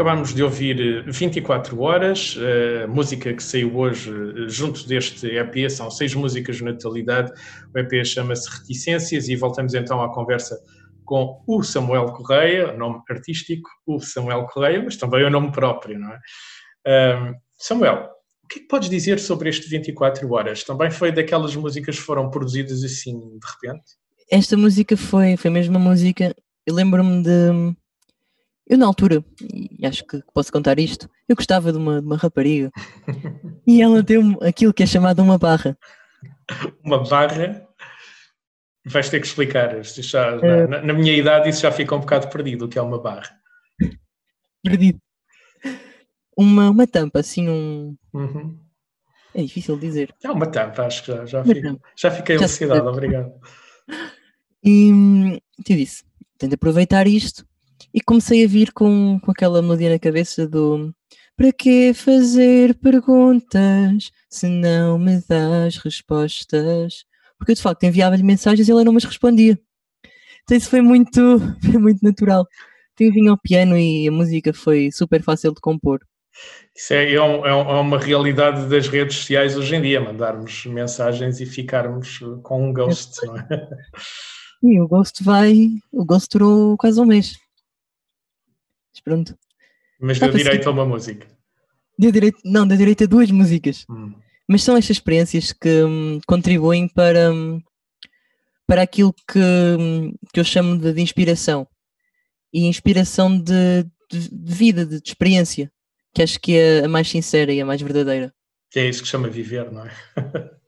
Acabámos 0.00 0.32
de 0.32 0.42
ouvir 0.42 0.80
eh, 0.80 1.02
24 1.12 1.78
horas, 1.78 2.34
a 2.82 2.86
música 2.86 3.34
que 3.34 3.42
saiu 3.42 3.76
hoje 3.76 4.10
eh, 4.10 4.48
junto 4.48 4.88
deste 4.88 5.26
EP, 5.26 5.70
são 5.70 5.90
seis 5.90 6.14
músicas 6.14 6.58
na 6.62 6.72
totalidade. 6.72 7.30
O 7.74 7.78
EP 7.78 8.02
chama-se 8.02 8.48
Reticências 8.48 9.28
e 9.28 9.36
voltamos 9.36 9.74
então 9.74 10.02
à 10.02 10.10
conversa 10.10 10.58
com 11.04 11.42
o 11.46 11.62
Samuel 11.62 12.06
Correia, 12.14 12.72
nome 12.72 13.02
artístico, 13.10 13.68
o 13.86 14.00
Samuel 14.00 14.46
Correia, 14.46 14.82
mas 14.82 14.96
também 14.96 15.22
o 15.22 15.28
nome 15.28 15.52
próprio, 15.52 15.98
não 15.98 16.10
é? 16.10 17.34
Samuel, 17.58 18.08
o 18.42 18.48
que 18.48 18.60
é 18.60 18.62
que 18.62 18.68
podes 18.68 18.88
dizer 18.88 19.20
sobre 19.20 19.50
este 19.50 19.68
24 19.68 20.32
horas? 20.32 20.64
Também 20.64 20.90
foi 20.90 21.12
daquelas 21.12 21.54
músicas 21.54 21.98
que 21.98 22.02
foram 22.02 22.30
produzidas 22.30 22.82
assim 22.82 23.18
de 23.18 23.46
repente? 23.52 23.84
Esta 24.30 24.56
música 24.56 24.96
foi, 24.96 25.36
foi 25.36 25.50
mesmo 25.50 25.76
uma 25.76 25.90
música. 25.90 26.34
Eu 26.64 26.74
lembro-me 26.74 27.22
de. 27.22 27.76
Eu, 28.70 28.78
na 28.78 28.86
altura, 28.86 29.24
e 29.42 29.84
acho 29.84 30.06
que 30.06 30.22
posso 30.32 30.52
contar 30.52 30.78
isto, 30.78 31.10
eu 31.28 31.34
gostava 31.34 31.72
de 31.72 31.78
uma, 31.78 32.00
de 32.00 32.06
uma 32.06 32.16
rapariga 32.16 32.70
e 33.66 33.82
ela 33.82 34.00
deu-me 34.00 34.36
aquilo 34.42 34.72
que 34.72 34.84
é 34.84 34.86
chamado 34.86 35.20
uma 35.20 35.36
barra. 35.36 35.76
Uma 36.84 37.02
barra. 37.02 37.66
Vais 38.86 39.08
ter 39.10 39.18
que 39.20 39.26
explicar. 39.26 39.82
Já- 39.82 40.36
na- 40.36 40.66
na, 40.68 40.82
na 40.82 40.92
minha 40.92 41.12
idade 41.12 41.48
isso 41.48 41.62
já 41.62 41.72
fica 41.72 41.96
um 41.96 42.00
bocado 42.00 42.28
perdido, 42.28 42.66
o 42.66 42.68
que 42.68 42.78
é 42.78 42.82
uma 42.82 43.00
barra. 43.02 43.36
Perdido. 44.62 45.00
Uma, 46.36 46.70
uma 46.70 46.86
tampa, 46.86 47.18
assim, 47.20 47.48
um. 47.48 47.96
Uhum. 48.14 48.56
É 49.34 49.42
difícil 49.42 49.76
dizer. 49.78 50.14
É 50.22 50.30
uma 50.30 50.46
tampa, 50.46 50.86
acho 50.86 51.02
que 51.04 51.08
já, 51.12 51.26
já, 51.26 51.44
fico- 51.44 51.80
já 51.96 52.10
fiquei 52.12 52.36
elucidado, 52.36 52.88
obrigado. 52.88 53.32
E 54.62 54.92
hum, 54.92 55.32
eu 55.34 55.76
disse: 55.76 56.04
tento 56.38 56.54
aproveitar 56.54 57.06
isto 57.08 57.44
e 57.94 58.00
comecei 58.00 58.44
a 58.44 58.48
vir 58.48 58.72
com, 58.72 59.18
com 59.20 59.30
aquela 59.30 59.60
melodia 59.62 59.90
na 59.90 59.98
cabeça 59.98 60.46
do. 60.46 60.92
Para 61.36 61.52
que 61.52 61.94
fazer 61.94 62.74
perguntas 62.76 64.10
se 64.28 64.46
não 64.46 64.98
me 64.98 65.22
das 65.28 65.76
respostas? 65.78 67.04
Porque 67.38 67.52
eu 67.52 67.56
de 67.56 67.62
facto 67.62 67.84
enviava-lhe 67.84 68.22
mensagens 68.22 68.68
e 68.68 68.70
ela 68.70 68.84
não 68.84 68.92
me 68.92 69.00
respondia. 69.00 69.58
Então 70.42 70.56
isso 70.56 70.68
foi 70.68 70.80
muito, 70.82 71.38
foi 71.64 71.78
muito 71.78 72.00
natural. 72.02 72.46
Então 72.94 73.10
vim 73.12 73.28
ao 73.28 73.38
piano 73.38 73.78
e 73.78 74.06
a 74.08 74.12
música 74.12 74.52
foi 74.52 74.90
super 74.92 75.22
fácil 75.22 75.54
de 75.54 75.60
compor. 75.60 76.00
Isso 76.76 76.92
é, 76.92 77.12
é 77.14 77.22
um- 77.22 77.46
é 77.46 77.54
um- 77.54 77.70
é 77.70 77.80
uma 77.80 77.98
realidade 77.98 78.66
das 78.68 78.86
redes 78.88 79.16
sociais 79.16 79.56
hoje 79.56 79.74
em 79.74 79.82
dia, 79.82 80.00
mandarmos 80.00 80.66
mensagens 80.66 81.40
e 81.40 81.46
ficarmos 81.46 82.18
com 82.42 82.68
um 82.68 82.72
ghost, 82.72 83.26
não 83.26 83.36
é? 83.38 83.68
E 84.62 84.78
o 84.80 84.86
Ghost 84.86 85.24
vai. 85.24 85.70
O 85.90 86.04
Ghost 86.04 86.28
durou 86.30 86.76
quase 86.76 87.00
um 87.00 87.06
mês. 87.06 87.38
Mas 88.92 89.00
pronto. 89.02 89.38
Mas 90.00 90.18
deu 90.18 90.30
direito 90.32 90.68
a 90.68 90.72
uma 90.72 90.84
música. 90.86 91.26
Deu 91.98 92.10
direito, 92.10 92.38
não, 92.44 92.66
deu 92.66 92.76
direito 92.76 93.04
a 93.04 93.06
duas 93.06 93.30
músicas. 93.30 93.84
Hum. 93.90 94.14
Mas 94.48 94.62
são 94.62 94.76
estas 94.76 94.96
experiências 94.96 95.52
que 95.52 95.82
hum, 95.84 96.20
contribuem 96.26 96.88
para, 96.88 97.30
hum, 97.32 97.62
para 98.66 98.82
aquilo 98.82 99.12
que, 99.30 99.38
hum, 99.38 100.12
que 100.32 100.40
eu 100.40 100.44
chamo 100.44 100.76
de, 100.78 100.92
de 100.92 101.00
inspiração. 101.02 101.68
E 102.52 102.66
inspiração 102.66 103.38
de, 103.38 103.84
de- 104.10 104.28
de 104.30 104.54
vida, 104.54 104.84
de, 104.84 105.00
de 105.00 105.08
experiência, 105.08 105.70
que 106.14 106.22
acho 106.22 106.40
que 106.40 106.56
é 106.56 106.84
a 106.84 106.88
mais 106.88 107.08
sincera 107.08 107.52
e 107.52 107.60
a 107.60 107.66
mais 107.66 107.80
verdadeira. 107.80 108.34
É 108.74 108.88
isso 108.88 109.02
que 109.02 109.08
chama 109.08 109.28
viver, 109.28 109.70
não 109.70 109.84
é? 109.86 109.90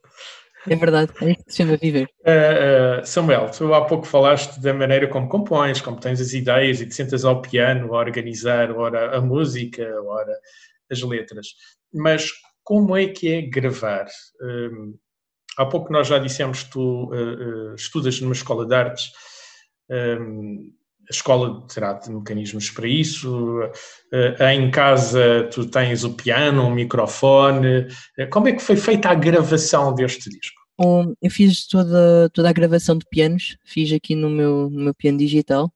É 0.67 0.75
verdade, 0.75 1.11
é 1.21 1.31
isso 1.31 1.43
que 1.43 1.51
se 1.51 1.57
chama 1.57 1.77
viver. 1.77 2.07
Uh, 2.21 3.03
Samuel, 3.05 3.49
tu 3.49 3.73
há 3.73 3.85
pouco 3.85 4.05
falaste 4.05 4.59
da 4.61 4.73
maneira 4.73 5.07
como 5.07 5.27
compões, 5.27 5.81
como 5.81 5.99
tens 5.99 6.21
as 6.21 6.33
ideias 6.33 6.79
e 6.79 6.87
te 6.87 6.95
sentas 6.95 7.25
ao 7.25 7.41
piano 7.41 7.93
a 7.93 7.99
organizar, 7.99 8.71
ora 8.71 9.17
a 9.17 9.21
música, 9.21 9.83
ora 10.03 10.33
as 10.89 11.01
letras. 11.01 11.47
Mas 11.93 12.29
como 12.63 12.95
é 12.95 13.07
que 13.07 13.33
é 13.33 13.41
gravar? 13.41 14.07
Um, 14.41 14.97
há 15.57 15.65
pouco 15.65 15.91
nós 15.91 16.07
já 16.07 16.17
dissemos 16.17 16.63
que 16.63 16.71
tu 16.71 17.11
uh, 17.11 17.75
estudas 17.75 18.19
numa 18.21 18.33
escola 18.33 18.65
de 18.65 18.73
artes. 18.73 19.11
Um, 19.89 20.73
a 21.09 21.13
escola 21.13 21.65
terá 21.67 21.99
mecanismos 22.07 22.69
para 22.69 22.87
isso. 22.87 23.59
Uh, 23.59 24.43
em 24.51 24.71
casa 24.71 25.49
tu 25.51 25.65
tens 25.65 26.03
o 26.03 26.13
piano, 26.13 26.63
um 26.63 26.73
microfone. 26.73 27.87
Uh, 28.17 28.29
como 28.29 28.47
é 28.47 28.53
que 28.53 28.61
foi 28.61 28.75
feita 28.75 29.09
a 29.09 29.15
gravação 29.15 29.93
deste 29.93 30.29
disco? 30.29 30.61
Bom, 30.77 31.13
eu 31.21 31.29
fiz 31.29 31.67
toda, 31.67 32.29
toda 32.33 32.49
a 32.49 32.53
gravação 32.53 32.97
de 32.97 33.05
pianos, 33.09 33.57
fiz 33.63 33.91
aqui 33.91 34.15
no 34.15 34.29
meu, 34.29 34.69
no 34.69 34.85
meu 34.85 34.95
piano 34.95 35.17
digital. 35.17 35.71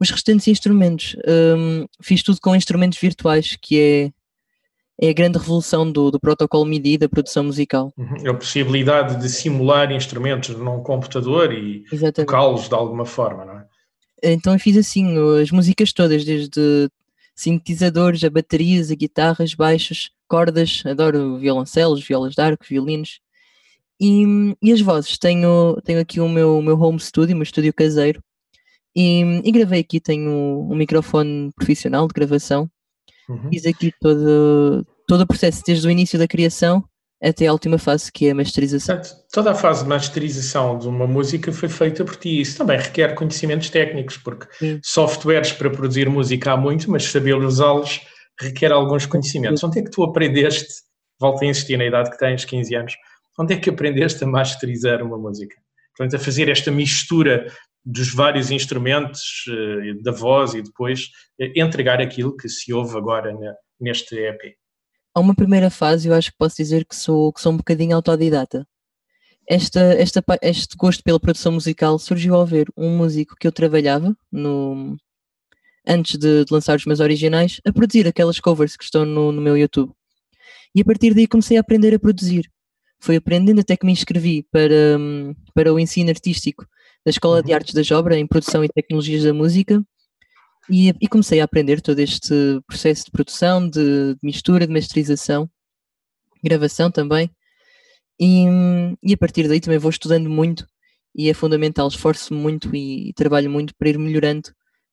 Os 0.00 0.10
restantes 0.10 0.48
instrumentos, 0.48 1.16
hum, 1.26 1.86
fiz 2.02 2.22
tudo 2.22 2.38
com 2.40 2.54
instrumentos 2.54 2.98
virtuais, 2.98 3.56
que 3.60 3.80
é, 3.80 5.06
é 5.06 5.10
a 5.10 5.12
grande 5.12 5.38
revolução 5.38 5.90
do, 5.90 6.10
do 6.10 6.18
protocolo 6.18 6.64
MIDI 6.64 6.98
da 6.98 7.08
produção 7.08 7.44
musical. 7.44 7.92
Uhum. 7.96 8.30
A 8.30 8.34
possibilidade 8.34 9.20
de 9.20 9.28
simular 9.28 9.92
instrumentos 9.92 10.50
num 10.56 10.82
computador 10.82 11.52
e 11.52 11.84
tocá-los 12.12 12.68
de 12.68 12.74
alguma 12.74 13.06
forma, 13.06 13.44
não 13.44 13.58
é? 13.60 13.66
Então 14.32 14.52
eu 14.52 14.58
fiz 14.58 14.76
assim 14.76 15.16
as 15.40 15.50
músicas 15.50 15.92
todas, 15.92 16.24
desde 16.24 16.90
sintetizadores, 17.34 18.22
a 18.24 18.30
baterias, 18.30 18.90
a 18.90 18.94
guitarras, 18.94 19.54
baixos, 19.54 20.10
cordas, 20.28 20.82
adoro 20.86 21.38
violoncelos, 21.38 22.06
violas 22.06 22.34
de 22.34 22.40
arco, 22.40 22.64
violinos. 22.68 23.20
E, 24.00 24.24
e 24.62 24.72
as 24.72 24.80
vozes, 24.80 25.18
tenho, 25.18 25.80
tenho 25.84 26.00
aqui 26.00 26.20
o 26.20 26.28
meu, 26.28 26.60
meu 26.62 26.78
home 26.78 26.98
studio, 26.98 27.34
o 27.34 27.38
meu 27.38 27.44
estúdio 27.44 27.72
caseiro, 27.72 28.22
e, 28.94 29.20
e 29.44 29.52
gravei 29.52 29.80
aqui, 29.80 30.00
tenho 30.00 30.30
um 30.70 30.74
microfone 30.74 31.52
profissional 31.56 32.06
de 32.06 32.14
gravação, 32.14 32.70
Uhum. 33.28 33.48
fiz 33.50 33.64
aqui 33.64 33.90
todo, 34.00 34.86
todo 35.06 35.22
o 35.22 35.26
processo, 35.26 35.62
desde 35.66 35.86
o 35.86 35.90
início 35.90 36.18
da 36.18 36.28
criação 36.28 36.84
até 37.28 37.46
a 37.46 37.52
última 37.52 37.78
fase, 37.78 38.12
que 38.12 38.28
é 38.28 38.32
a 38.32 38.34
masterização. 38.34 39.00
Toda 39.32 39.52
a 39.52 39.54
fase 39.54 39.82
de 39.82 39.88
masterização 39.88 40.78
de 40.78 40.86
uma 40.86 41.06
música 41.06 41.52
foi 41.52 41.68
feita 41.68 42.04
por 42.04 42.16
ti. 42.16 42.40
Isso 42.40 42.58
também 42.58 42.78
requer 42.78 43.14
conhecimentos 43.14 43.70
técnicos, 43.70 44.16
porque 44.18 44.46
Sim. 44.58 44.80
softwares 44.82 45.52
para 45.52 45.70
produzir 45.70 46.08
música 46.08 46.52
há 46.52 46.56
muito, 46.56 46.90
mas 46.90 47.04
saber 47.04 47.34
usá-los 47.36 48.00
requer 48.40 48.72
alguns 48.72 49.06
conhecimentos. 49.06 49.62
Onde 49.64 49.78
é 49.78 49.82
que 49.82 49.90
tu 49.90 50.02
aprendeste, 50.02 50.72
volto 51.18 51.42
a 51.42 51.46
insistir 51.46 51.76
na 51.76 51.86
idade 51.86 52.10
que 52.10 52.18
tens, 52.18 52.44
15 52.44 52.74
anos, 52.74 52.94
onde 53.38 53.54
é 53.54 53.56
que 53.56 53.70
aprendeste 53.70 54.22
a 54.24 54.26
masterizar 54.26 55.02
uma 55.02 55.18
música? 55.18 55.56
Portanto, 55.96 56.16
a 56.16 56.24
fazer 56.24 56.48
esta 56.48 56.70
mistura 56.70 57.46
dos 57.84 58.12
vários 58.12 58.50
instrumentos 58.50 59.44
eh, 59.48 59.94
da 60.02 60.10
voz 60.10 60.54
e 60.54 60.62
depois 60.62 61.10
eh, 61.40 61.52
entregar 61.56 62.00
aquilo 62.00 62.36
que 62.36 62.48
se 62.48 62.72
ouve 62.72 62.96
agora 62.96 63.32
neste 63.78 64.16
EP. 64.16 64.56
Há 65.14 65.20
uma 65.20 65.34
primeira 65.34 65.70
fase, 65.70 66.08
eu 66.08 66.14
acho 66.14 66.32
que 66.32 66.38
posso 66.38 66.56
dizer 66.56 66.84
que 66.84 66.96
sou, 66.96 67.32
que 67.32 67.40
sou 67.40 67.52
um 67.52 67.56
bocadinho 67.56 67.94
autodidata. 67.94 68.66
Esta, 69.48 69.80
esta, 69.94 70.24
este 70.42 70.76
gosto 70.76 71.04
pela 71.04 71.20
produção 71.20 71.52
musical 71.52 71.98
surgiu 71.98 72.34
ao 72.34 72.44
ver 72.44 72.66
um 72.76 72.96
músico 72.96 73.36
que 73.38 73.46
eu 73.46 73.52
trabalhava 73.52 74.16
no, 74.32 74.96
antes 75.86 76.18
de, 76.18 76.44
de 76.44 76.52
lançar 76.52 76.76
os 76.76 76.86
meus 76.86 76.98
originais 76.98 77.60
a 77.64 77.72
produzir 77.72 78.08
aquelas 78.08 78.40
covers 78.40 78.76
que 78.76 78.84
estão 78.84 79.04
no, 79.04 79.30
no 79.30 79.40
meu 79.40 79.56
YouTube. 79.56 79.92
E 80.74 80.80
a 80.80 80.84
partir 80.84 81.14
daí 81.14 81.28
comecei 81.28 81.56
a 81.56 81.60
aprender 81.60 81.94
a 81.94 81.98
produzir. 81.98 82.50
Foi 82.98 83.16
aprendendo 83.16 83.60
até 83.60 83.76
que 83.76 83.86
me 83.86 83.92
inscrevi 83.92 84.42
para, 84.50 84.98
hum, 84.98 85.34
para 85.54 85.72
o 85.72 85.78
ensino 85.78 86.10
artístico 86.10 86.66
da 87.04 87.10
Escola 87.10 87.42
de 87.42 87.50
Uhum. 87.50 87.56
Artes 87.56 87.74
da 87.74 87.82
Jobra 87.82 88.18
em 88.18 88.26
Produção 88.26 88.64
e 88.64 88.68
Tecnologias 88.68 89.22
da 89.22 89.34
Música 89.34 89.84
e, 90.70 90.94
e 91.00 91.08
comecei 91.08 91.40
a 91.40 91.44
aprender 91.44 91.80
todo 91.80 91.98
este 91.98 92.34
processo 92.66 93.06
de 93.06 93.10
produção, 93.10 93.68
de, 93.68 94.14
de 94.14 94.20
mistura, 94.22 94.66
de 94.66 94.72
masterização, 94.72 95.48
gravação 96.42 96.90
também. 96.90 97.30
E, 98.20 98.46
e 99.02 99.12
a 99.12 99.16
partir 99.16 99.48
daí 99.48 99.60
também 99.60 99.78
vou 99.78 99.90
estudando 99.90 100.30
muito 100.30 100.66
e 101.14 101.30
é 101.30 101.34
fundamental, 101.34 101.86
esforço-me 101.86 102.40
muito 102.40 102.74
e, 102.74 103.12
trabalho 103.14 103.48
muito 103.48 103.74
para 103.76 103.88
ir 103.88 103.98
melhorando 103.98 104.50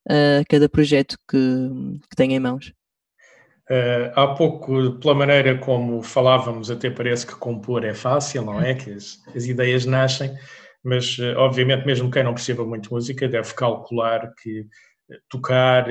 a 0.07 0.43
cada 0.47 0.69
projeto 0.69 1.17
que, 1.29 1.37
que 2.09 2.15
tenho 2.15 2.33
em 2.33 2.39
mãos. 2.39 2.71
Uh, 3.69 4.11
há 4.15 4.27
pouco, 4.35 4.99
pela 4.99 5.15
maneira 5.15 5.57
como 5.57 6.03
falávamos, 6.03 6.69
até 6.69 6.89
parece 6.89 7.25
que 7.25 7.35
compor 7.35 7.85
é 7.85 7.93
fácil, 7.93 8.43
não 8.43 8.61
é? 8.61 8.75
Que 8.75 8.91
as, 8.91 9.19
as 9.33 9.45
ideias 9.45 9.85
nascem, 9.85 10.35
mas 10.83 11.17
uh, 11.17 11.37
obviamente, 11.37 11.85
mesmo 11.85 12.11
quem 12.11 12.23
não 12.23 12.33
perceba 12.33 12.65
muito 12.65 12.93
música, 12.93 13.29
deve 13.29 13.53
calcular 13.53 14.33
que 14.41 14.61
uh, 14.61 14.65
tocar, 15.29 15.87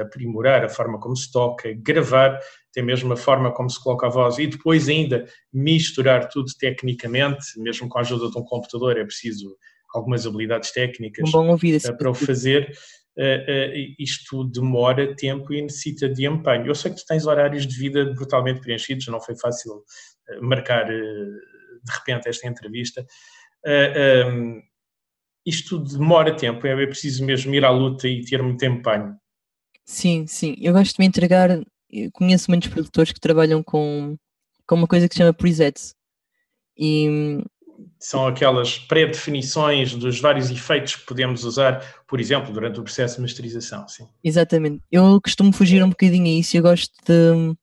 aprimorar 0.00 0.64
a 0.64 0.68
forma 0.68 0.98
como 0.98 1.16
se 1.16 1.30
toca, 1.30 1.72
gravar, 1.74 2.38
até 2.70 2.82
mesmo 2.82 3.12
a 3.12 3.16
forma 3.16 3.52
como 3.52 3.70
se 3.70 3.82
coloca 3.82 4.06
a 4.06 4.10
voz 4.10 4.38
e 4.38 4.46
depois 4.46 4.88
ainda 4.88 5.26
misturar 5.52 6.28
tudo 6.28 6.50
tecnicamente, 6.58 7.58
mesmo 7.58 7.88
com 7.88 7.98
a 7.98 8.00
ajuda 8.02 8.30
de 8.30 8.38
um 8.38 8.44
computador, 8.44 8.98
é 8.98 9.04
preciso 9.04 9.56
algumas 9.94 10.26
habilidades 10.26 10.72
técnicas 10.72 11.30
eh, 11.32 11.92
para 11.92 12.10
o 12.10 12.14
fazer, 12.14 12.70
eh, 13.18 13.44
eh, 13.48 13.94
isto 13.98 14.44
demora 14.44 15.14
tempo 15.16 15.52
e 15.54 15.62
necessita 15.62 16.08
de 16.08 16.26
empenho. 16.26 16.66
Eu 16.66 16.74
sei 16.74 16.90
que 16.90 16.98
tu 16.98 17.06
tens 17.06 17.26
horários 17.26 17.66
de 17.66 17.78
vida 17.78 18.04
brutalmente 18.12 18.60
preenchidos, 18.60 19.06
não 19.08 19.20
foi 19.20 19.36
fácil 19.36 19.82
eh, 20.28 20.40
marcar 20.40 20.90
eh, 20.90 20.94
de 20.94 21.92
repente 21.98 22.28
esta 22.28 22.46
entrevista. 22.46 23.06
Eh, 23.64 24.22
ehm, 24.26 24.60
isto 25.46 25.78
demora 25.78 26.36
tempo, 26.36 26.66
é 26.66 26.86
preciso 26.86 27.24
mesmo 27.24 27.54
ir 27.54 27.64
à 27.64 27.70
luta 27.70 28.08
e 28.08 28.24
ter 28.24 28.42
muito 28.42 28.64
empenho. 28.64 29.16
Sim, 29.84 30.26
sim. 30.26 30.56
Eu 30.60 30.72
gosto 30.72 30.96
de 30.96 31.00
me 31.00 31.06
entregar. 31.06 31.50
Eu 31.88 32.10
conheço 32.10 32.50
muitos 32.50 32.68
produtores 32.68 33.12
que 33.12 33.20
trabalham 33.20 33.62
com, 33.62 34.16
com 34.66 34.74
uma 34.74 34.88
coisa 34.88 35.08
que 35.08 35.14
se 35.14 35.18
chama 35.18 35.32
presets. 35.32 35.94
E 36.76 37.40
São 38.00 38.26
aquelas 38.26 38.76
pré-definições 38.76 39.94
dos 39.94 40.20
vários 40.20 40.50
efeitos 40.50 40.96
que 40.96 41.06
podemos 41.06 41.44
usar, 41.44 41.80
por 42.08 42.20
exemplo, 42.20 42.52
durante 42.52 42.80
o 42.80 42.82
processo 42.82 43.16
de 43.16 43.22
masterização. 43.22 43.86
Sim. 43.86 44.08
Exatamente. 44.24 44.82
Eu 44.90 45.20
costumo 45.22 45.52
fugir 45.52 45.82
um 45.84 45.90
bocadinho 45.90 46.26
a 46.26 46.40
isso. 46.40 46.56
Eu 46.56 46.62
gosto 46.64 46.92
de, 47.06 47.56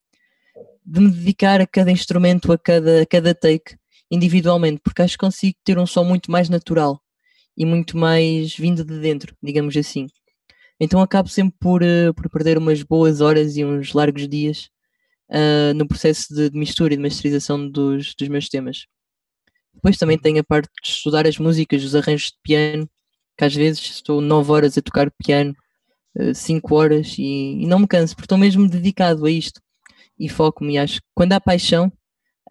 de 0.86 1.02
me 1.02 1.12
dedicar 1.12 1.60
a 1.60 1.68
cada 1.68 1.92
instrumento, 1.92 2.50
a 2.54 2.58
cada, 2.58 3.02
a 3.02 3.06
cada 3.06 3.36
take, 3.36 3.76
individualmente, 4.10 4.80
porque 4.82 5.02
acho 5.02 5.18
que 5.18 5.26
consigo 5.26 5.58
ter 5.66 5.78
um 5.78 5.86
som 5.86 6.06
muito 6.06 6.32
mais 6.32 6.48
natural 6.48 7.03
e 7.58 7.66
muito 7.66 7.98
mais 7.98 8.56
vindo 8.56 8.84
de 8.84 9.00
dentro, 9.00 9.36
digamos 9.42 9.76
assim. 9.78 10.08
Então 10.80 11.02
acabo 11.02 11.30
sempre 11.30 11.56
por, 11.60 11.84
eh, 11.84 12.12
por 12.14 12.30
perder 12.30 12.58
umas 12.58 12.84
boas 12.84 13.22
horas 13.22 13.56
e 13.58 13.64
uns 13.64 13.94
largos 13.94 14.28
dias 14.28 14.70
ah, 15.30 15.74
no 15.76 15.88
processo 15.88 16.34
de, 16.34 16.50
de 16.50 16.58
mistura 16.58 16.94
e 16.94 16.98
de 16.98 17.04
masterização 17.04 17.68
dos, 17.70 18.14
dos 18.16 18.28
meus 18.28 18.50
temas. 18.50 18.86
Depois 19.74 19.98
também 19.98 20.18
tenho 20.18 20.40
a 20.40 20.44
parte 20.44 20.70
de 20.84 20.90
estudar 20.90 21.26
as 21.28 21.38
músicas, 21.40 21.84
os 21.84 21.96
arranjos 21.96 22.28
de 22.28 22.38
piano, 22.44 22.90
que 23.38 23.46
às 23.46 23.56
vezes 23.56 23.82
estou 23.82 24.22
9 24.22 24.52
horas 24.52 24.78
a 24.78 24.82
tocar 24.82 25.12
piano, 25.12 25.56
5 26.36 26.76
horas, 26.76 27.16
e, 27.18 27.64
e 27.64 27.68
não 27.68 27.80
me 27.80 27.88
canso, 27.88 28.16
porque 28.16 28.26
estou 28.26 28.38
mesmo 28.38 28.70
dedicado 28.70 29.26
a 29.26 29.32
isto 29.32 29.60
e 30.20 30.30
foco-me. 30.30 30.78
Acho 30.78 31.02
que 31.02 31.08
quando 31.16 31.34
há 31.34 31.42
paixão, 31.42 31.92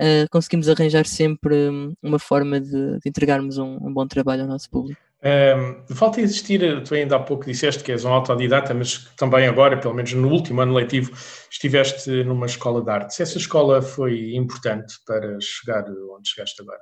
ah, 0.03 0.27
conseguimos 0.31 0.69
arranjar 0.69 1.07
sempre 1.07 1.55
hum, 1.71 1.95
uma 2.03 2.19
forma 2.19 2.61
de, 2.61 2.99
de 2.99 3.09
entregarmos 3.09 3.57
um, 3.57 3.79
um 3.81 3.95
bom 3.95 4.07
trabalho 4.07 4.43
ao 4.43 4.49
nosso 4.49 4.69
público. 4.69 5.01
Um, 5.25 5.85
volta 5.95 6.19
a 6.19 6.25
existir, 6.25 6.83
tu 6.83 6.95
ainda 6.97 7.15
há 7.15 7.21
pouco 7.21 7.45
disseste 7.45 7.85
que 7.85 7.93
és 7.93 8.05
um 8.05 8.13
autodidata, 8.13 8.75
mas 8.75 8.99
que 8.99 9.17
também 9.17 9.47
agora, 9.47 9.79
pelo 9.79 9.95
menos 9.95 10.13
no 10.13 10.29
último 10.29 10.61
ano 10.61 10.75
letivo, 10.75 11.13
estiveste 11.49 12.25
numa 12.25 12.47
escola 12.47 12.83
de 12.83 12.91
artes. 12.91 13.21
Essa 13.21 13.39
escola 13.39 13.81
foi 13.81 14.35
importante 14.35 14.95
para 15.07 15.39
chegar 15.41 15.85
onde 15.89 16.29
chegaste 16.29 16.61
agora? 16.61 16.81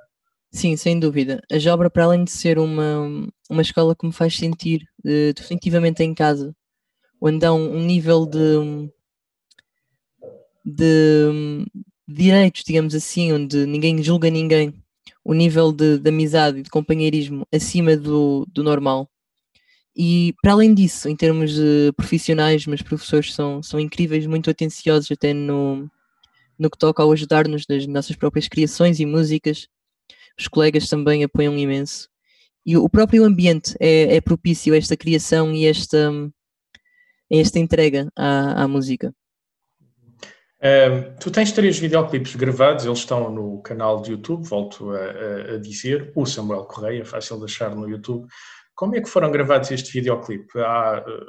Sim, 0.51 0.75
sem 0.75 0.99
dúvida. 0.99 1.39
A 1.51 1.59
Jobra, 1.59 1.91
para 1.91 2.05
além 2.05 2.23
de 2.23 2.31
ser 2.31 2.57
uma, 2.57 3.29
uma 3.47 3.61
escola 3.61 3.95
que 3.95 4.07
me 4.07 4.11
faz 4.11 4.35
sentir 4.35 4.81
eh, 5.05 5.31
definitivamente 5.33 6.01
em 6.03 6.13
casa, 6.15 6.55
onde 7.21 7.45
há 7.45 7.53
um, 7.53 7.77
um 7.77 7.85
nível 7.85 8.25
de, 8.25 8.89
de 10.65 11.63
direitos, 12.11 12.63
digamos 12.65 12.95
assim, 12.95 13.33
onde 13.33 13.65
ninguém 13.65 14.01
julga 14.03 14.29
ninguém, 14.29 14.73
o 15.23 15.33
nível 15.33 15.71
de, 15.71 15.97
de 15.97 16.09
amizade 16.09 16.59
e 16.59 16.63
de 16.63 16.69
companheirismo 16.69 17.45
acima 17.51 17.95
do, 17.95 18.45
do 18.51 18.63
normal. 18.63 19.09
E 19.95 20.33
para 20.41 20.53
além 20.53 20.73
disso, 20.73 21.09
em 21.09 21.15
termos 21.15 21.53
de 21.55 21.91
profissionais, 21.97 22.65
meus 22.65 22.81
professores 22.81 23.33
são, 23.33 23.61
são 23.61 23.79
incríveis, 23.79 24.25
muito 24.25 24.49
atenciosos 24.49 25.11
até 25.11 25.33
no, 25.33 25.89
no 26.57 26.69
que 26.69 26.77
toca 26.77 27.03
ao 27.03 27.11
ajudar-nos 27.11 27.65
nas 27.67 27.85
nossas 27.87 28.15
próprias 28.15 28.47
criações 28.47 28.99
e 28.99 29.05
músicas. 29.05 29.67
Os 30.39 30.47
colegas 30.47 30.87
também 30.87 31.23
apoiam 31.23 31.57
imenso. 31.57 32.09
E 32.65 32.77
o 32.77 32.89
próprio 32.89 33.25
ambiente 33.25 33.75
é, 33.79 34.15
é 34.15 34.21
propício 34.21 34.73
a 34.73 34.77
esta 34.77 34.95
criação 34.95 35.53
e 35.53 35.65
esta, 35.65 36.09
a 36.09 37.35
esta 37.35 37.59
entrega 37.59 38.09
à, 38.15 38.63
à 38.63 38.67
música. 38.67 39.13
Um, 40.63 41.15
tu 41.19 41.31
tens 41.31 41.51
três 41.51 41.79
videoclipes 41.79 42.35
gravados, 42.35 42.85
eles 42.85 42.99
estão 42.99 43.31
no 43.31 43.59
canal 43.63 43.99
de 43.99 44.11
YouTube, 44.11 44.47
volto 44.47 44.91
a, 44.91 44.99
a, 44.99 45.55
a 45.55 45.57
dizer, 45.57 46.11
o 46.15 46.23
Samuel 46.23 46.65
Correia, 46.65 47.03
fácil 47.03 47.39
de 47.39 47.45
achar 47.45 47.75
no 47.75 47.89
YouTube. 47.89 48.27
Como 48.75 48.95
é 48.95 49.01
que 49.01 49.09
foram 49.09 49.31
gravados 49.31 49.71
este 49.71 49.91
videoclipe? 49.91 50.59
Há, 50.59 51.03
uh, 51.05 51.25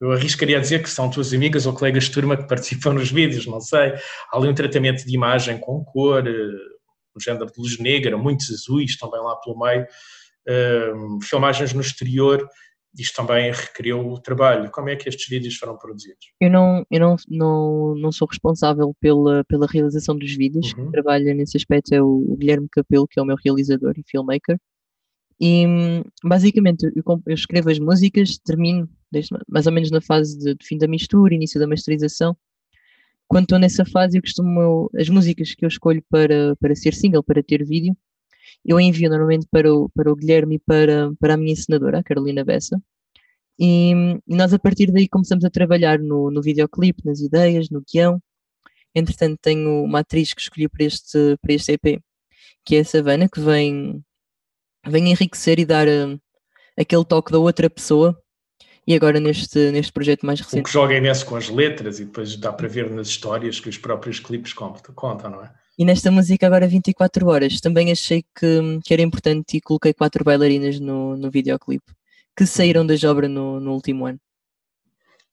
eu 0.00 0.12
arriscaria 0.12 0.56
a 0.56 0.60
dizer 0.60 0.84
que 0.84 0.88
são 0.88 1.10
tuas 1.10 1.34
amigas 1.34 1.66
ou 1.66 1.74
colegas 1.74 2.04
de 2.04 2.12
turma 2.12 2.36
que 2.36 2.46
participam 2.46 2.92
nos 2.94 3.10
vídeos, 3.10 3.44
não 3.44 3.60
sei. 3.60 3.92
Há 4.32 4.36
ali 4.36 4.48
um 4.48 4.54
tratamento 4.54 5.04
de 5.04 5.14
imagem 5.14 5.58
com 5.58 5.84
cor, 5.84 6.22
uh, 6.22 6.30
um 6.30 7.20
género 7.20 7.46
de 7.46 7.60
luz 7.60 7.76
negra, 7.80 8.16
muitos 8.16 8.48
azuis 8.50 8.96
também 8.96 9.20
lá 9.20 9.34
pelo 9.40 9.58
meio, 9.58 9.82
uh, 9.82 11.18
filmagens 11.24 11.72
no 11.72 11.80
exterior 11.80 12.48
isto 12.98 13.16
também 13.16 13.52
requeriu 13.52 14.00
o 14.00 14.20
trabalho. 14.20 14.70
Como 14.70 14.88
é 14.88 14.96
que 14.96 15.08
estes 15.08 15.28
vídeos 15.28 15.56
foram 15.56 15.76
produzidos? 15.76 16.32
Eu 16.40 16.50
não, 16.50 16.84
eu 16.90 17.00
não, 17.00 17.16
não, 17.28 17.94
não 17.94 18.12
sou 18.12 18.26
responsável 18.26 18.94
pela, 19.00 19.44
pela 19.44 19.66
realização 19.66 20.16
dos 20.16 20.32
vídeos. 20.34 20.72
Uhum. 20.72 20.84
Quem 20.84 20.90
trabalha 20.90 21.34
nesse 21.34 21.56
aspecto 21.56 21.94
é 21.94 22.02
o 22.02 22.36
Guilherme 22.38 22.68
Capelo, 22.70 23.06
que 23.06 23.18
é 23.18 23.22
o 23.22 23.26
meu 23.26 23.36
realizador 23.42 23.94
e 23.96 24.02
filmmaker. 24.06 24.58
E 25.40 25.64
basicamente 26.22 26.84
eu, 26.84 27.22
eu 27.26 27.34
escrevo 27.34 27.70
as 27.70 27.78
músicas, 27.78 28.38
termino 28.38 28.88
desde, 29.10 29.30
mais 29.48 29.66
ou 29.66 29.72
menos 29.72 29.90
na 29.90 30.00
fase 30.00 30.38
de, 30.38 30.54
de 30.54 30.66
fim 30.66 30.76
da 30.76 30.86
mistura, 30.86 31.34
início 31.34 31.58
da 31.58 31.66
masterização. 31.66 32.36
Quando 33.26 33.44
estou 33.44 33.58
nessa 33.58 33.84
fase, 33.84 34.18
eu 34.18 34.22
costumo 34.22 34.90
as 34.94 35.08
músicas 35.08 35.54
que 35.54 35.64
eu 35.64 35.68
escolho 35.68 36.02
para, 36.10 36.56
para 36.56 36.74
ser 36.74 36.92
single, 36.92 37.22
para 37.22 37.42
ter 37.42 37.64
vídeo, 37.64 37.96
eu 38.64 38.80
envio 38.80 39.08
normalmente 39.08 39.46
para 39.50 39.72
o, 39.72 39.88
para 39.90 40.10
o 40.10 40.16
Guilherme 40.16 40.56
e 40.56 40.58
para, 40.58 41.12
para 41.18 41.34
a 41.34 41.36
minha 41.36 41.52
encenadora, 41.52 41.98
a 41.98 42.02
Carolina 42.02 42.44
Bessa. 42.44 42.80
E, 43.58 43.92
e 44.26 44.34
nós 44.36 44.54
a 44.54 44.58
partir 44.58 44.90
daí 44.90 45.08
começamos 45.08 45.44
a 45.44 45.50
trabalhar 45.50 45.98
no, 45.98 46.30
no 46.30 46.40
videoclipe, 46.40 47.04
nas 47.04 47.20
ideias, 47.20 47.68
no 47.68 47.82
guião. 47.82 48.20
Entretanto, 48.94 49.38
tenho 49.42 49.84
uma 49.84 50.00
atriz 50.00 50.32
que 50.32 50.40
escolhi 50.40 50.68
para 50.68 50.84
este, 50.84 51.36
para 51.40 51.52
este 51.52 51.72
EP, 51.72 52.02
que 52.64 52.76
é 52.76 52.80
a 52.80 52.84
Savana, 52.84 53.28
que 53.28 53.40
vem, 53.40 54.02
vem 54.86 55.10
enriquecer 55.10 55.58
e 55.58 55.64
dar 55.64 55.86
eh, 55.86 56.18
aquele 56.76 57.04
toque 57.04 57.30
da 57.30 57.38
outra 57.38 57.68
pessoa. 57.68 58.20
E 58.86 58.94
agora 58.94 59.20
neste, 59.20 59.70
neste 59.70 59.92
projeto 59.92 60.26
mais 60.26 60.40
O 60.40 60.42
recente. 60.42 60.64
que 60.64 60.72
joga 60.72 60.94
imenso 60.94 61.24
com 61.26 61.36
as 61.36 61.48
letras 61.48 62.00
e 62.00 62.04
depois 62.06 62.34
dá 62.36 62.52
para 62.52 62.66
ver 62.66 62.90
nas 62.90 63.08
histórias 63.08 63.60
que 63.60 63.68
os 63.68 63.78
próprios 63.78 64.18
clipes 64.18 64.52
contam, 64.52 65.30
não 65.30 65.44
é? 65.44 65.52
E 65.80 65.84
nesta 65.86 66.10
música 66.10 66.46
agora 66.46 66.68
24 66.68 67.26
horas, 67.26 67.58
também 67.58 67.90
achei 67.90 68.22
que, 68.38 68.78
que 68.84 68.92
era 68.92 69.00
importante 69.00 69.56
e 69.56 69.62
coloquei 69.62 69.94
quatro 69.94 70.22
bailarinas 70.22 70.78
no, 70.78 71.16
no 71.16 71.30
videoclipe, 71.30 71.90
que 72.36 72.44
saíram 72.44 72.86
da 72.86 72.92
obra 73.10 73.26
no, 73.26 73.58
no 73.58 73.72
último 73.72 74.04
ano. 74.04 74.20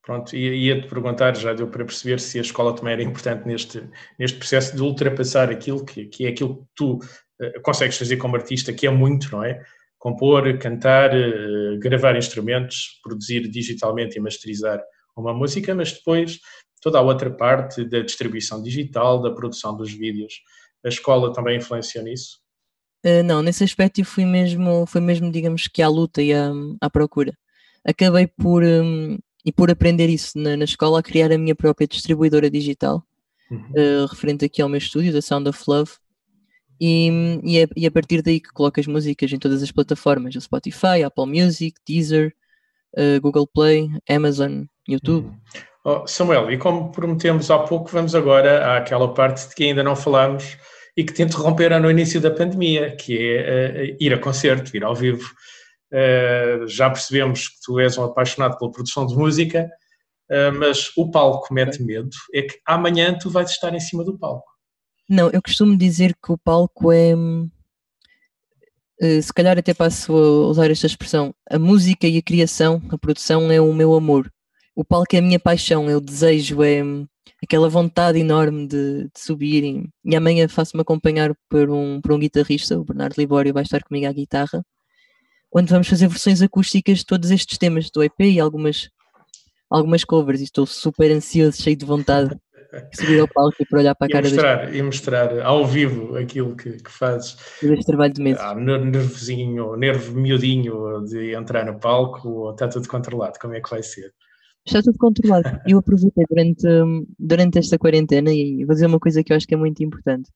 Pronto, 0.01 0.33
e 0.37 0.67
ia-te 0.67 0.87
perguntar, 0.87 1.35
já 1.35 1.51
deu 1.51 1.67
para 1.67 1.83
perceber 1.83 2.21
se 2.21 2.37
a 2.37 2.41
escola 2.41 2.73
também 2.73 2.93
era 2.93 3.03
importante 3.03 3.45
neste, 3.45 3.83
neste 4.17 4.37
processo 4.37 4.73
de 4.73 4.81
ultrapassar 4.81 5.49
aquilo 5.49 5.83
que, 5.83 6.05
que 6.05 6.25
é 6.25 6.29
aquilo 6.29 6.59
que 6.59 6.65
tu 6.73 6.99
eh, 7.41 7.59
consegues 7.59 7.97
fazer 7.97 8.15
como 8.15 8.37
artista, 8.37 8.71
que 8.71 8.87
é 8.87 8.89
muito, 8.89 9.29
não 9.29 9.43
é? 9.43 9.61
Compor, 9.99 10.57
cantar, 10.59 11.13
eh, 11.13 11.75
gravar 11.77 12.15
instrumentos, 12.15 13.01
produzir 13.03 13.49
digitalmente 13.49 14.17
e 14.17 14.21
masterizar 14.21 14.81
uma 15.13 15.33
música, 15.33 15.75
mas 15.75 15.91
depois 15.91 16.39
toda 16.87 16.99
a 16.99 17.01
outra 17.01 17.29
parte 17.29 17.83
da 17.83 17.99
distribuição 17.99 18.63
digital, 18.63 19.21
da 19.21 19.29
produção 19.29 19.75
dos 19.75 19.91
vídeos. 19.91 20.41
A 20.85 20.87
escola 20.87 21.33
também 21.33 21.57
influenciou 21.57 22.01
nisso? 22.05 22.39
Uh, 23.05 23.21
não, 23.23 23.41
nesse 23.41 23.61
aspecto 23.61 23.99
eu 23.99 24.05
fui 24.05 24.23
mesmo, 24.23 24.85
foi 24.85 25.01
mesmo, 25.01 25.29
digamos 25.29 25.67
que 25.67 25.81
à 25.81 25.89
luta 25.89 26.21
e 26.21 26.33
à, 26.33 26.49
à 26.79 26.89
procura. 26.89 27.33
Acabei 27.85 28.25
por, 28.25 28.63
um, 28.63 29.17
e 29.45 29.51
por 29.51 29.69
aprender 29.69 30.07
isso 30.09 30.39
na, 30.39 30.55
na 30.55 30.63
escola, 30.63 30.99
a 30.99 31.03
criar 31.03 31.29
a 31.29 31.37
minha 31.37 31.53
própria 31.53 31.85
distribuidora 31.85 32.49
digital, 32.49 33.03
Uhum. 33.49 33.59
uh, 33.59 34.05
referente 34.05 34.43
aqui 34.43 34.61
ao 34.61 34.67
meu 34.67 34.77
estúdio, 34.77 35.13
da 35.13 35.21
Sound 35.21 35.47
of 35.47 35.63
Love, 35.67 35.91
e, 36.81 37.09
e, 37.43 37.59
é, 37.59 37.67
e 37.77 37.85
a 37.85 37.91
partir 37.91 38.21
daí 38.21 38.41
que 38.41 38.51
coloco 38.51 38.77
as 38.77 38.87
músicas 38.87 39.31
em 39.31 39.39
todas 39.39 39.63
as 39.63 39.71
plataformas, 39.71 40.35
o 40.35 40.41
Spotify, 40.41 41.03
Apple 41.05 41.25
Music, 41.25 41.77
Deezer, 41.87 42.33
uh, 42.97 43.21
Google 43.21 43.47
Play, 43.47 43.89
Amazon, 44.09 44.65
YouTube. 44.87 45.31
Oh, 45.89 46.05
Samuel, 46.05 46.51
e 46.51 46.57
como 46.57 46.91
prometemos 46.91 47.49
há 47.49 47.59
pouco, 47.59 47.89
vamos 47.89 48.13
agora 48.13 48.75
àquela 48.75 49.13
parte 49.13 49.47
de 49.47 49.55
que 49.55 49.63
ainda 49.63 49.81
não 49.81 49.95
falámos 49.95 50.57
e 50.97 51.03
que 51.05 51.13
te 51.13 51.23
interromperam 51.23 51.79
no 51.79 51.89
início 51.89 52.19
da 52.19 52.29
pandemia, 52.29 52.93
que 52.97 53.17
é 53.17 53.93
uh, 53.93 53.97
ir 53.97 54.13
a 54.13 54.19
concerto, 54.19 54.75
ir 54.75 54.83
ao 54.83 54.93
vivo. 54.93 55.25
Uh, 55.89 56.67
já 56.67 56.89
percebemos 56.89 57.47
que 57.47 57.61
tu 57.63 57.79
és 57.79 57.97
um 57.97 58.03
apaixonado 58.03 58.57
pela 58.57 58.69
produção 58.69 59.07
de 59.07 59.15
música, 59.15 59.65
uh, 60.29 60.51
mas 60.59 60.91
o 60.97 61.09
palco 61.09 61.53
mete 61.53 61.81
medo. 61.81 62.09
É 62.33 62.41
que 62.41 62.59
amanhã 62.65 63.17
tu 63.17 63.29
vais 63.29 63.49
estar 63.49 63.73
em 63.73 63.79
cima 63.79 64.03
do 64.03 64.19
palco. 64.19 64.43
Não, 65.09 65.29
eu 65.29 65.41
costumo 65.41 65.77
dizer 65.77 66.13
que 66.21 66.33
o 66.33 66.37
palco 66.37 66.91
é. 66.91 67.13
Se 69.21 69.31
calhar 69.31 69.57
até 69.57 69.73
passo 69.73 70.11
a 70.11 70.47
usar 70.49 70.69
esta 70.69 70.87
expressão. 70.87 71.33
A 71.49 71.57
música 71.57 72.05
e 72.07 72.17
a 72.17 72.21
criação, 72.21 72.81
a 72.89 72.97
produção 72.97 73.49
é 73.49 73.61
o 73.61 73.73
meu 73.73 73.93
amor. 73.93 74.29
O 74.79 74.85
palco 74.85 75.15
é 75.15 75.17
a 75.17 75.21
minha 75.23 75.39
paixão, 75.39 75.87
o 75.87 75.99
desejo, 75.99 76.61
é 76.61 76.83
aquela 77.43 77.67
vontade 77.67 78.19
enorme 78.19 78.67
de, 78.67 79.05
de 79.05 79.19
subir. 79.19 79.63
E, 79.63 79.89
e 80.05 80.15
amanhã 80.15 80.47
faço-me 80.47 80.81
acompanhar 80.81 81.33
por 81.49 81.67
um, 81.71 81.99
por 81.99 82.11
um 82.11 82.19
guitarrista, 82.19 82.79
o 82.79 82.83
Bernardo 82.85 83.17
Libório 83.17 83.51
vai 83.53 83.63
estar 83.63 83.83
comigo 83.83 84.05
à 84.07 84.11
guitarra. 84.13 84.63
onde 85.51 85.71
vamos 85.71 85.87
fazer 85.87 86.07
versões 86.07 86.43
acústicas 86.43 86.99
de 86.99 87.05
todos 87.07 87.31
estes 87.31 87.57
temas 87.57 87.89
do 87.89 88.03
EP 88.03 88.19
e 88.19 88.39
algumas, 88.39 88.89
algumas 89.67 90.03
covers. 90.03 90.41
E 90.41 90.43
estou 90.43 90.67
super 90.67 91.09
ansioso, 91.11 91.59
cheio 91.59 91.75
de 91.75 91.85
vontade 91.85 92.29
de 92.29 92.97
subir 93.01 93.19
ao 93.19 93.27
palco 93.27 93.55
e 93.59 93.65
para 93.65 93.79
olhar 93.79 93.95
para 93.95 94.05
a 94.05 94.09
E 94.09 94.11
cara 94.11 94.29
deste, 94.29 94.35
mostrar, 94.35 94.75
e 94.75 94.81
mostrar 94.83 95.39
ao 95.41 95.65
vivo 95.65 96.15
aquilo 96.17 96.55
que, 96.55 96.73
que 96.73 96.91
fazes. 96.91 97.35
deste 97.63 97.85
trabalho 97.85 98.13
de 98.13 98.21
meses. 98.21 98.43
Ner- 98.55 98.85
nervozinho, 98.85 99.75
nervo 99.75 100.13
miudinho 100.13 101.03
de 101.05 101.33
entrar 101.33 101.65
no 101.65 101.79
palco 101.79 102.29
ou 102.29 102.51
está 102.51 102.67
tudo 102.67 102.87
controlado? 102.87 103.39
Como 103.39 103.55
é 103.55 103.59
que 103.61 103.69
vai 103.71 103.81
ser? 103.81 104.13
Está 104.67 104.81
tudo 104.81 104.97
controlado. 104.97 105.61
Eu 105.65 105.79
aproveitei 105.79 106.25
durante, 106.29 106.67
hum, 106.67 107.07
durante 107.17 107.57
esta 107.57 107.79
quarentena 107.79 108.33
e 108.33 108.65
vou 108.65 108.73
dizer 108.73 108.85
uma 108.85 108.99
coisa 108.99 109.23
que 109.23 109.31
eu 109.31 109.37
acho 109.37 109.47
que 109.47 109.53
é 109.53 109.57
muito 109.57 109.81
importante 109.81 110.29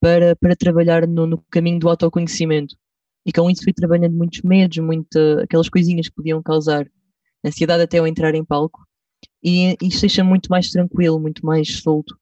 para, 0.00 0.34
para 0.34 0.56
trabalhar 0.56 1.06
no, 1.06 1.26
no 1.26 1.38
caminho 1.48 1.78
do 1.78 1.88
autoconhecimento. 1.88 2.76
E 3.24 3.32
com 3.32 3.48
isso 3.48 3.62
fui 3.62 3.72
trabalhando 3.72 4.16
muitos 4.16 4.42
medos, 4.42 4.78
muita, 4.78 5.42
aquelas 5.44 5.68
coisinhas 5.68 6.08
que 6.08 6.14
podiam 6.14 6.42
causar 6.42 6.90
ansiedade 7.44 7.84
até 7.84 7.98
ao 7.98 8.06
entrar 8.06 8.34
em 8.34 8.44
palco. 8.44 8.84
E 9.42 9.76
isto 9.80 10.00
deixa 10.00 10.24
muito 10.24 10.48
mais 10.48 10.70
tranquilo, 10.70 11.20
muito 11.20 11.46
mais 11.46 11.80
solto. 11.80 12.18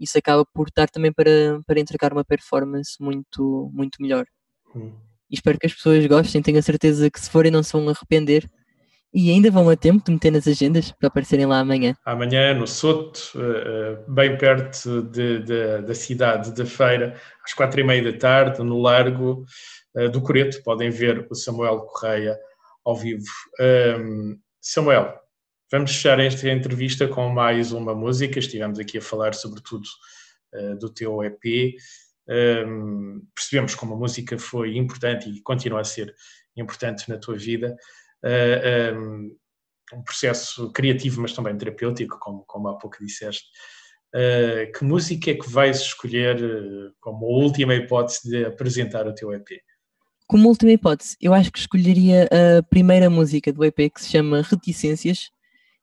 Isso 0.00 0.18
acaba 0.18 0.44
por 0.52 0.68
dar 0.74 0.88
também 0.88 1.12
para, 1.12 1.60
para 1.64 1.78
entregar 1.78 2.12
uma 2.12 2.24
performance 2.24 2.96
muito, 3.00 3.70
muito 3.72 4.00
melhor. 4.00 4.26
Hum. 4.74 4.92
E 5.30 5.34
espero 5.34 5.58
que 5.58 5.66
as 5.66 5.74
pessoas 5.74 6.04
gostem, 6.06 6.42
tenho 6.42 6.58
a 6.58 6.62
certeza 6.62 7.08
que 7.08 7.20
se 7.20 7.30
forem 7.30 7.52
não 7.52 7.62
se 7.62 7.72
vão 7.72 7.88
arrepender. 7.88 8.50
E 9.12 9.30
ainda 9.30 9.50
vão 9.50 9.68
a 9.70 9.76
tempo 9.76 10.04
de 10.04 10.12
meter 10.12 10.30
nas 10.30 10.46
agendas 10.46 10.92
para 10.92 11.08
aparecerem 11.08 11.46
lá 11.46 11.60
amanhã. 11.60 11.94
Amanhã, 12.04 12.52
no 12.52 12.66
Soto, 12.66 13.20
eh, 13.36 13.62
eh, 13.98 14.04
bem 14.06 14.36
perto 14.36 15.02
de- 15.02 15.38
de- 15.42 15.82
da 15.82 15.94
cidade 15.94 16.52
de 16.52 16.64
Feira, 16.66 17.18
às 17.44 17.54
quatro 17.54 17.80
e 17.80 17.84
meia 17.84 18.12
da 18.12 18.18
tarde, 18.18 18.62
no 18.62 18.80
Largo 18.80 19.44
eh, 19.96 20.08
do 20.08 20.20
Coreto, 20.20 20.62
podem 20.62 20.90
ver 20.90 21.26
o 21.30 21.34
Samuel 21.34 21.80
Correia 21.80 22.38
ao 22.84 22.94
vivo. 22.96 23.24
Samuel, 24.60 25.14
vamos 25.72 25.92
fechar 25.92 26.20
esta 26.20 26.48
entrevista 26.50 27.08
com 27.08 27.28
mais 27.30 27.72
uma 27.72 27.94
música. 27.94 28.38
Estivemos 28.38 28.78
aqui 28.78 28.98
a 28.98 29.02
falar 29.02 29.34
sobretudo 29.34 29.84
do 30.80 30.88
teu 30.92 31.22
EP. 31.24 31.74
Percebemos 33.34 33.74
como 33.74 33.94
a 33.94 33.96
música 33.98 34.38
foi 34.38 34.76
importante 34.76 35.28
e 35.28 35.40
continua 35.42 35.80
a 35.80 35.84
ser 35.84 36.14
importante 36.56 37.08
na 37.08 37.18
tua 37.18 37.36
vida. 37.36 37.76
Ah, 38.24 38.90
ahm, 38.90 39.30
um 39.92 40.02
processo 40.02 40.70
criativo, 40.72 41.20
mas 41.20 41.32
também 41.32 41.56
terapêutico, 41.56 42.18
como, 42.20 42.44
como 42.46 42.68
há 42.68 42.76
pouco 42.76 42.98
disseste. 43.00 43.46
Uh, 44.14 44.72
que 44.72 44.84
música 44.84 45.30
é 45.30 45.34
que 45.34 45.48
vais 45.50 45.80
escolher 45.80 46.38
como 47.00 47.26
última 47.26 47.74
hipótese 47.74 48.28
de 48.28 48.44
apresentar 48.46 49.06
o 49.06 49.14
teu 49.14 49.32
EP? 49.32 49.46
Como 50.26 50.48
última 50.48 50.72
hipótese, 50.72 51.16
eu 51.20 51.34
acho 51.34 51.52
que 51.52 51.58
escolheria 51.58 52.28
a 52.30 52.62
primeira 52.62 53.10
música 53.10 53.52
do 53.52 53.64
EP 53.64 53.90
que 53.90 54.00
se 54.02 54.10
chama 54.10 54.42
Reticências. 54.42 55.30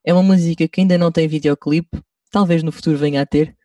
É 0.03 0.13
uma 0.13 0.23
música 0.23 0.67
que 0.67 0.81
ainda 0.81 0.97
não 0.97 1.11
tem 1.11 1.27
videoclipe, 1.27 2.01
talvez 2.31 2.61
no 2.61 2.71
futuro 2.71 2.97
venha 2.97 3.21
a 3.21 3.25
ter, 3.25 3.55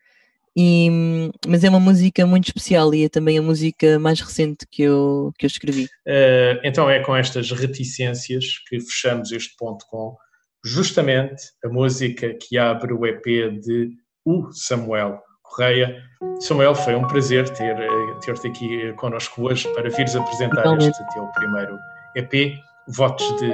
e, 0.55 1.31
mas 1.47 1.63
é 1.63 1.69
uma 1.69 1.79
música 1.79 2.25
muito 2.25 2.47
especial 2.47 2.93
e 2.93 3.05
é 3.05 3.09
também 3.09 3.37
a 3.37 3.41
música 3.41 3.97
mais 3.99 4.19
recente 4.19 4.65
que 4.69 4.83
eu, 4.83 5.31
que 5.37 5.45
eu 5.45 5.47
escrevi. 5.47 5.85
Uh, 6.07 6.59
então 6.63 6.89
é 6.89 6.99
com 6.99 7.15
estas 7.15 7.51
reticências 7.51 8.45
que 8.67 8.79
fechamos 8.79 9.31
este 9.31 9.55
ponto 9.57 9.85
com 9.87 10.15
justamente 10.63 11.43
a 11.63 11.69
música 11.69 12.33
que 12.33 12.57
abre 12.57 12.93
o 12.93 13.05
EP 13.05 13.23
de 13.61 13.89
o 14.25 14.51
Samuel 14.51 15.19
Correia. 15.41 16.01
Samuel, 16.39 16.75
foi 16.75 16.95
um 16.95 17.07
prazer 17.07 17.49
ter, 17.49 17.75
ter-te 18.23 18.47
aqui 18.47 18.93
connosco 18.93 19.43
hoje 19.43 19.67
para 19.73 19.89
vires 19.89 20.15
apresentar 20.15 20.63
Totalmente. 20.63 20.89
este 20.91 21.13
teu 21.13 21.25
primeiro 21.27 21.77
EP. 22.15 22.53
Votos 22.87 23.25
de 23.37 23.49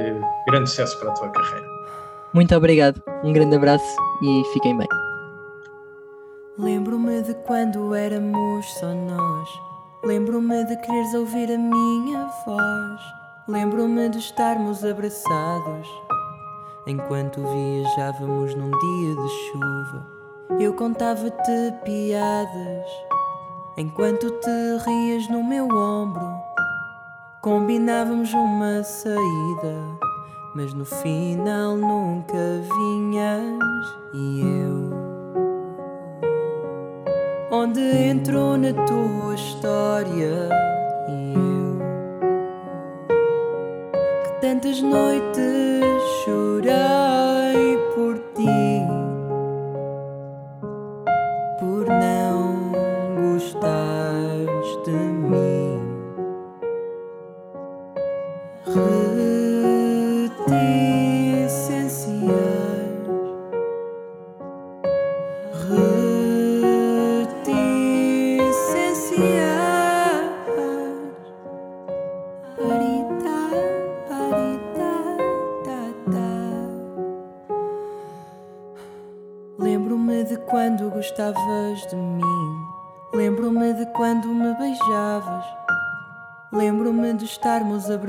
grande 0.47 0.69
sucesso 0.69 0.97
para 0.99 1.11
a 1.11 1.13
tua 1.13 1.29
carreira. 1.29 1.67
Muito 2.33 2.55
obrigado, 2.55 3.01
um 3.23 3.33
grande 3.33 3.55
abraço 3.55 3.85
e 4.21 4.43
fiquem 4.53 4.77
bem. 4.77 4.87
Lembro-me 6.59 7.21
de 7.21 7.35
quando 7.35 7.93
éramos 7.93 8.65
só 8.79 8.87
nós. 8.87 9.49
Lembro-me 10.03 10.63
de 10.65 10.75
quereres 10.77 11.13
ouvir 11.13 11.51
a 11.51 11.57
minha 11.57 12.27
voz. 12.43 13.01
Lembro-me 13.47 14.09
de 14.09 14.17
estarmos 14.17 14.83
abraçados 14.83 15.87
enquanto 16.87 17.43
viajávamos 17.43 18.55
num 18.55 18.71
dia 18.71 19.15
de 19.15 19.29
chuva. 19.29 20.07
Eu 20.59 20.73
contava-te 20.73 21.73
piadas 21.85 22.89
enquanto 23.77 24.31
te 24.31 24.77
rias 24.83 25.29
no 25.29 25.43
meu 25.43 25.67
ombro. 25.67 26.27
Combinávamos 27.39 28.33
uma 28.33 28.81
saída, 28.83 29.75
mas 30.55 30.73
no 30.73 30.85
final 30.85 31.77
nunca 31.77 32.63
vinhas 32.63 33.95
e 34.15 34.41
eu. 34.41 34.96
Onde 37.59 37.81
entro 37.81 38.55
na 38.55 38.71
tua 38.85 39.33
história 39.33 40.47
e 41.09 41.33
eu? 41.33 41.79
Que 44.23 44.41
tantas 44.41 44.79
noites 44.79 46.03
chorei 46.23 47.36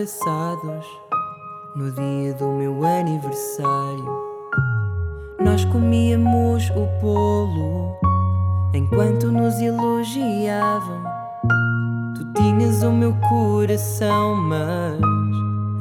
abraçados 0.08 0.86
no 1.76 1.92
dia 1.92 2.32
do 2.34 2.48
meu 2.48 2.82
aniversário. 2.82 4.06
Nós 5.38 5.66
comíamos 5.66 6.70
o 6.70 6.86
bolo 7.00 7.94
enquanto 8.74 9.30
nos 9.30 9.60
elogiavam. 9.60 11.04
Tu 12.16 12.24
tinhas 12.32 12.82
o 12.82 12.90
meu 12.90 13.14
coração, 13.28 14.34
mas 14.36 14.98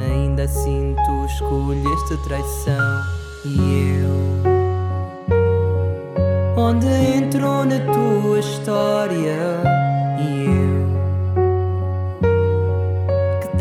ainda 0.01 0.43
assim 0.43 0.93
tu 1.05 1.25
escolheste 1.25 2.17
traição. 2.25 3.01
E 3.45 4.01
eu 4.01 4.11
onde 6.57 6.87
entro 6.87 7.63
na 7.63 7.79
tua 7.93 8.39
história 8.39 9.76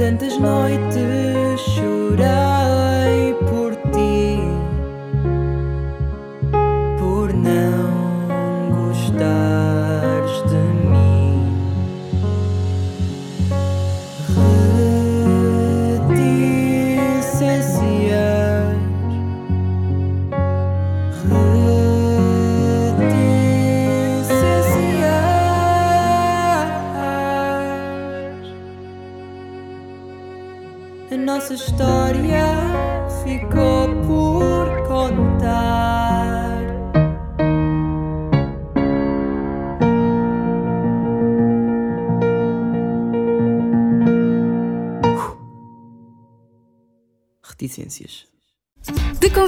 tantas 0.07 0.39
noites 0.39 1.61
chorei 1.75 2.66